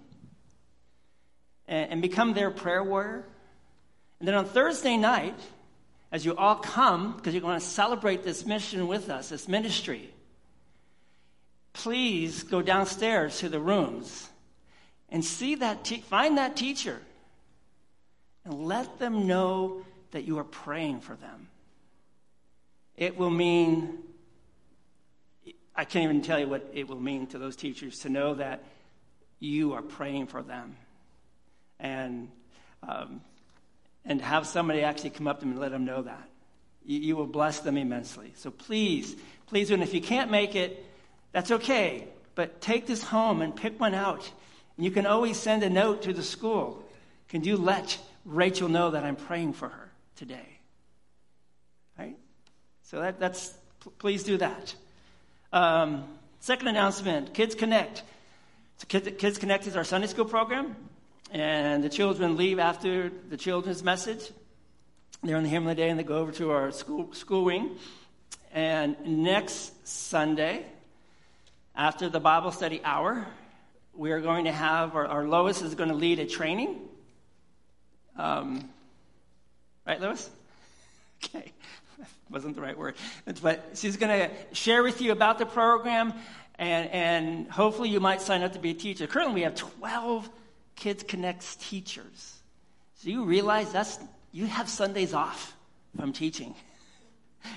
and, 1.67 1.93
and 1.93 2.01
become 2.01 2.33
their 2.33 2.51
prayer 2.51 2.83
warrior. 2.83 3.25
And 4.19 4.27
then 4.27 4.35
on 4.35 4.45
Thursday 4.45 4.97
night, 4.97 5.39
as 6.11 6.23
you 6.25 6.35
all 6.35 6.55
come, 6.55 7.13
because 7.15 7.33
you're 7.33 7.41
going 7.41 7.59
to 7.59 7.65
celebrate 7.65 8.23
this 8.23 8.45
mission 8.45 8.87
with 8.87 9.09
us, 9.09 9.29
this 9.29 9.47
ministry, 9.47 10.13
please 11.71 12.43
go 12.43 12.61
downstairs 12.61 13.39
to 13.39 13.49
the 13.49 13.59
rooms 13.59 14.29
and 15.09 15.23
see 15.23 15.55
that, 15.55 15.85
te- 15.85 16.01
find 16.01 16.37
that 16.37 16.57
teacher 16.57 17.01
and 18.43 18.65
let 18.65 18.99
them 18.99 19.27
know 19.27 19.81
that 20.11 20.25
you 20.25 20.37
are 20.39 20.43
praying 20.43 20.99
for 20.99 21.15
them. 21.15 21.47
It 22.97 23.17
will 23.17 23.31
mean, 23.31 23.99
I 25.75 25.85
can't 25.85 26.03
even 26.03 26.21
tell 26.21 26.39
you 26.39 26.47
what 26.47 26.69
it 26.73 26.87
will 26.87 26.99
mean 26.99 27.27
to 27.27 27.39
those 27.39 27.55
teachers 27.55 27.99
to 27.99 28.09
know 28.09 28.35
that 28.35 28.63
you 29.39 29.73
are 29.73 29.81
praying 29.81 30.27
for 30.27 30.41
them. 30.41 30.75
And, 31.79 32.29
um, 32.87 33.21
and 34.05 34.21
have 34.21 34.47
somebody 34.47 34.81
actually 34.81 35.09
come 35.09 35.27
up 35.27 35.39
to 35.39 35.45
them 35.45 35.51
and 35.51 35.59
let 35.59 35.71
them 35.71 35.85
know 35.85 36.03
that. 36.03 36.29
You, 36.85 36.99
you 36.99 37.15
will 37.15 37.27
bless 37.27 37.59
them 37.59 37.77
immensely. 37.77 38.33
So 38.35 38.51
please, 38.51 39.15
please, 39.47 39.71
and 39.71 39.81
if 39.81 39.93
you 39.93 40.01
can't 40.01 40.29
make 40.31 40.55
it, 40.55 40.85
that's 41.31 41.51
okay. 41.51 42.07
But 42.35 42.61
take 42.61 42.85
this 42.85 43.03
home 43.03 43.41
and 43.41 43.55
pick 43.55 43.79
one 43.79 43.93
out. 43.93 44.31
And 44.77 44.85
you 44.85 44.91
can 44.91 45.05
always 45.05 45.37
send 45.37 45.63
a 45.63 45.69
note 45.69 46.03
to 46.03 46.13
the 46.13 46.23
school. 46.23 46.83
Can 47.29 47.43
you 47.43 47.57
let 47.57 47.97
Rachel 48.25 48.69
know 48.69 48.91
that 48.91 49.03
I'm 49.03 49.15
praying 49.15 49.53
for 49.53 49.69
her 49.69 49.91
today? 50.15 50.59
Right? 51.97 52.17
So 52.83 53.01
that, 53.01 53.19
that's, 53.19 53.53
please 53.97 54.23
do 54.23 54.37
that. 54.37 54.75
Um, 55.53 56.05
second 56.39 56.67
announcement 56.69 57.35
Kids 57.35 57.53
Connect. 57.53 58.01
So 58.77 58.87
Kids, 58.87 59.37
Connect 59.37 59.67
is 59.67 59.77
our 59.77 59.83
Sunday 59.83 60.07
school 60.07 60.25
program, 60.25 60.75
and 61.31 61.83
the 61.83 61.89
children 61.89 62.37
leave 62.37 62.57
after 62.57 63.11
the 63.29 63.37
children's 63.37 63.83
message. 63.83 64.31
They're 65.21 65.37
on 65.37 65.43
the 65.43 65.49
Hymn 65.49 65.67
of 65.67 65.69
the 65.69 65.75
Day, 65.75 65.89
and 65.89 65.99
they 65.99 66.03
go 66.03 66.17
over 66.17 66.31
to 66.31 66.49
our 66.49 66.71
school, 66.71 67.13
school 67.13 67.45
wing. 67.45 67.77
And 68.51 68.97
next 69.05 69.87
Sunday, 69.87 70.65
after 71.75 72.09
the 72.09 72.19
Bible 72.19 72.51
study 72.51 72.81
hour, 72.83 73.27
we 73.93 74.11
are 74.11 74.21
going 74.21 74.45
to 74.45 74.51
have, 74.51 74.95
our, 74.95 75.05
our 75.05 75.27
Lois 75.27 75.61
is 75.61 75.75
going 75.75 75.89
to 75.89 75.95
lead 75.95 76.17
a 76.17 76.25
training. 76.25 76.79
Um, 78.17 78.69
right, 79.85 80.01
Lois? 80.01 80.31
Okay, 81.23 81.53
wasn't 82.29 82.55
the 82.55 82.61
right 82.61 82.77
word. 82.77 82.95
But 83.41 83.71
she's 83.75 83.97
going 83.97 84.29
to 84.29 84.55
share 84.55 84.83
with 84.83 85.01
you 85.01 85.11
about 85.11 85.39
the 85.39 85.45
program, 85.45 86.13
and, 86.59 86.89
and 86.89 87.51
hopefully 87.51 87.89
you 87.89 87.99
might 87.99 88.21
sign 88.21 88.43
up 88.43 88.53
to 88.53 88.59
be 88.59 88.71
a 88.71 88.75
teacher. 88.75 89.07
Currently, 89.07 89.35
we 89.35 89.41
have 89.41 89.55
12 89.55 90.29
Kids 90.75 91.03
Connects 91.03 91.55
teachers. 91.55 92.39
So 92.95 93.09
you 93.09 93.23
realize 93.25 93.71
that's, 93.71 93.99
you 94.31 94.45
have 94.45 94.69
Sundays 94.69 95.13
off 95.13 95.55
from 95.97 96.13
teaching. 96.13 96.55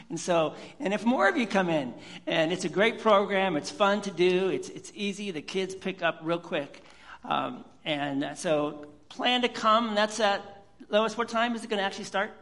And 0.09 0.19
so, 0.19 0.57
and 0.81 0.93
if 0.93 1.05
more 1.05 1.29
of 1.29 1.37
you 1.37 1.47
come 1.47 1.69
in, 1.69 1.95
and 2.27 2.53
it's 2.53 2.65
a 2.65 2.69
great 2.69 2.99
program, 3.01 3.57
it's 3.57 3.71
fun 3.71 4.03
to 4.03 4.11
do, 4.11 4.49
it's, 4.49 4.69
it's 4.69 4.91
easy, 4.97 5.31
the 5.31 5.41
kids 5.41 5.77
pick 5.77 6.03
up 6.03 6.19
real 6.25 6.41
quick. 6.41 6.83
Um, 7.23 7.65
and 7.85 8.37
so, 8.37 8.89
plan 9.09 9.43
to 9.43 9.49
come. 9.49 9.95
That's 9.95 10.19
at, 10.21 10.65
Lois, 10.89 11.17
what 11.17 11.29
time 11.29 11.55
is 11.55 11.65
it 11.65 11.71
going 11.71 11.79
to 11.79 11.85
actually 11.85 12.05
start? 12.05 12.33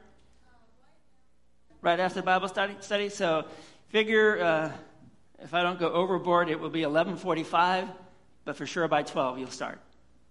Right 1.85 2.01
after 2.01 2.23
Bible 2.23 2.49
study. 2.49 2.77
study. 2.81 3.11
So, 3.11 3.45
figure 3.89 4.41
uh, 4.41 4.73
if 5.41 5.53
I 5.53 5.63
don't 5.63 5.79
go 5.79 5.93
overboard, 5.93 6.49
it 6.49 6.59
will 6.59 6.71
be 6.71 6.81
11:45, 6.81 7.91
but 8.47 8.57
for 8.57 8.65
sure 8.65 8.89
by 8.89 9.03
12 9.03 9.39
you'll 9.39 9.51
start. 9.51 9.79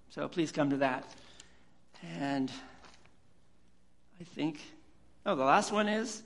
So 0.09 0.27
please 0.27 0.51
come 0.51 0.71
to 0.71 0.77
that. 0.77 1.13
And 2.17 2.51
I 4.19 4.23
think, 4.23 4.61
oh, 5.27 5.35
the 5.35 5.43
last 5.43 5.71
one 5.71 5.87
is 5.87 6.23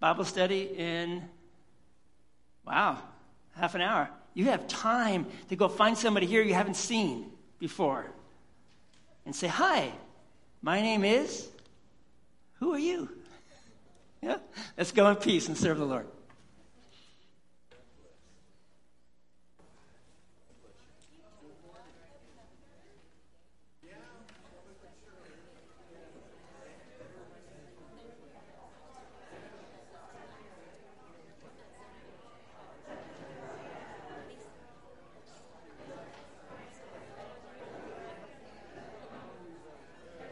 Bible 0.00 0.24
study 0.24 0.62
in, 0.74 1.28
wow, 2.66 3.02
half 3.54 3.74
an 3.74 3.82
hour. 3.82 4.08
You 4.32 4.46
have 4.46 4.66
time 4.66 5.26
to 5.50 5.56
go 5.56 5.68
find 5.68 5.96
somebody 5.96 6.24
here 6.24 6.40
you 6.40 6.54
haven't 6.54 6.76
seen 6.76 7.32
before 7.58 8.06
and 9.26 9.36
say, 9.36 9.48
Hi, 9.48 9.92
my 10.62 10.80
name 10.80 11.04
is, 11.04 11.48
who 12.60 12.72
are 12.72 12.78
you? 12.78 13.10
Yeah? 14.22 14.38
Let's 14.76 14.92
go 14.92 15.08
in 15.08 15.16
peace 15.16 15.48
and 15.48 15.56
serve 15.56 15.78
the 15.78 15.84
Lord. 15.84 16.06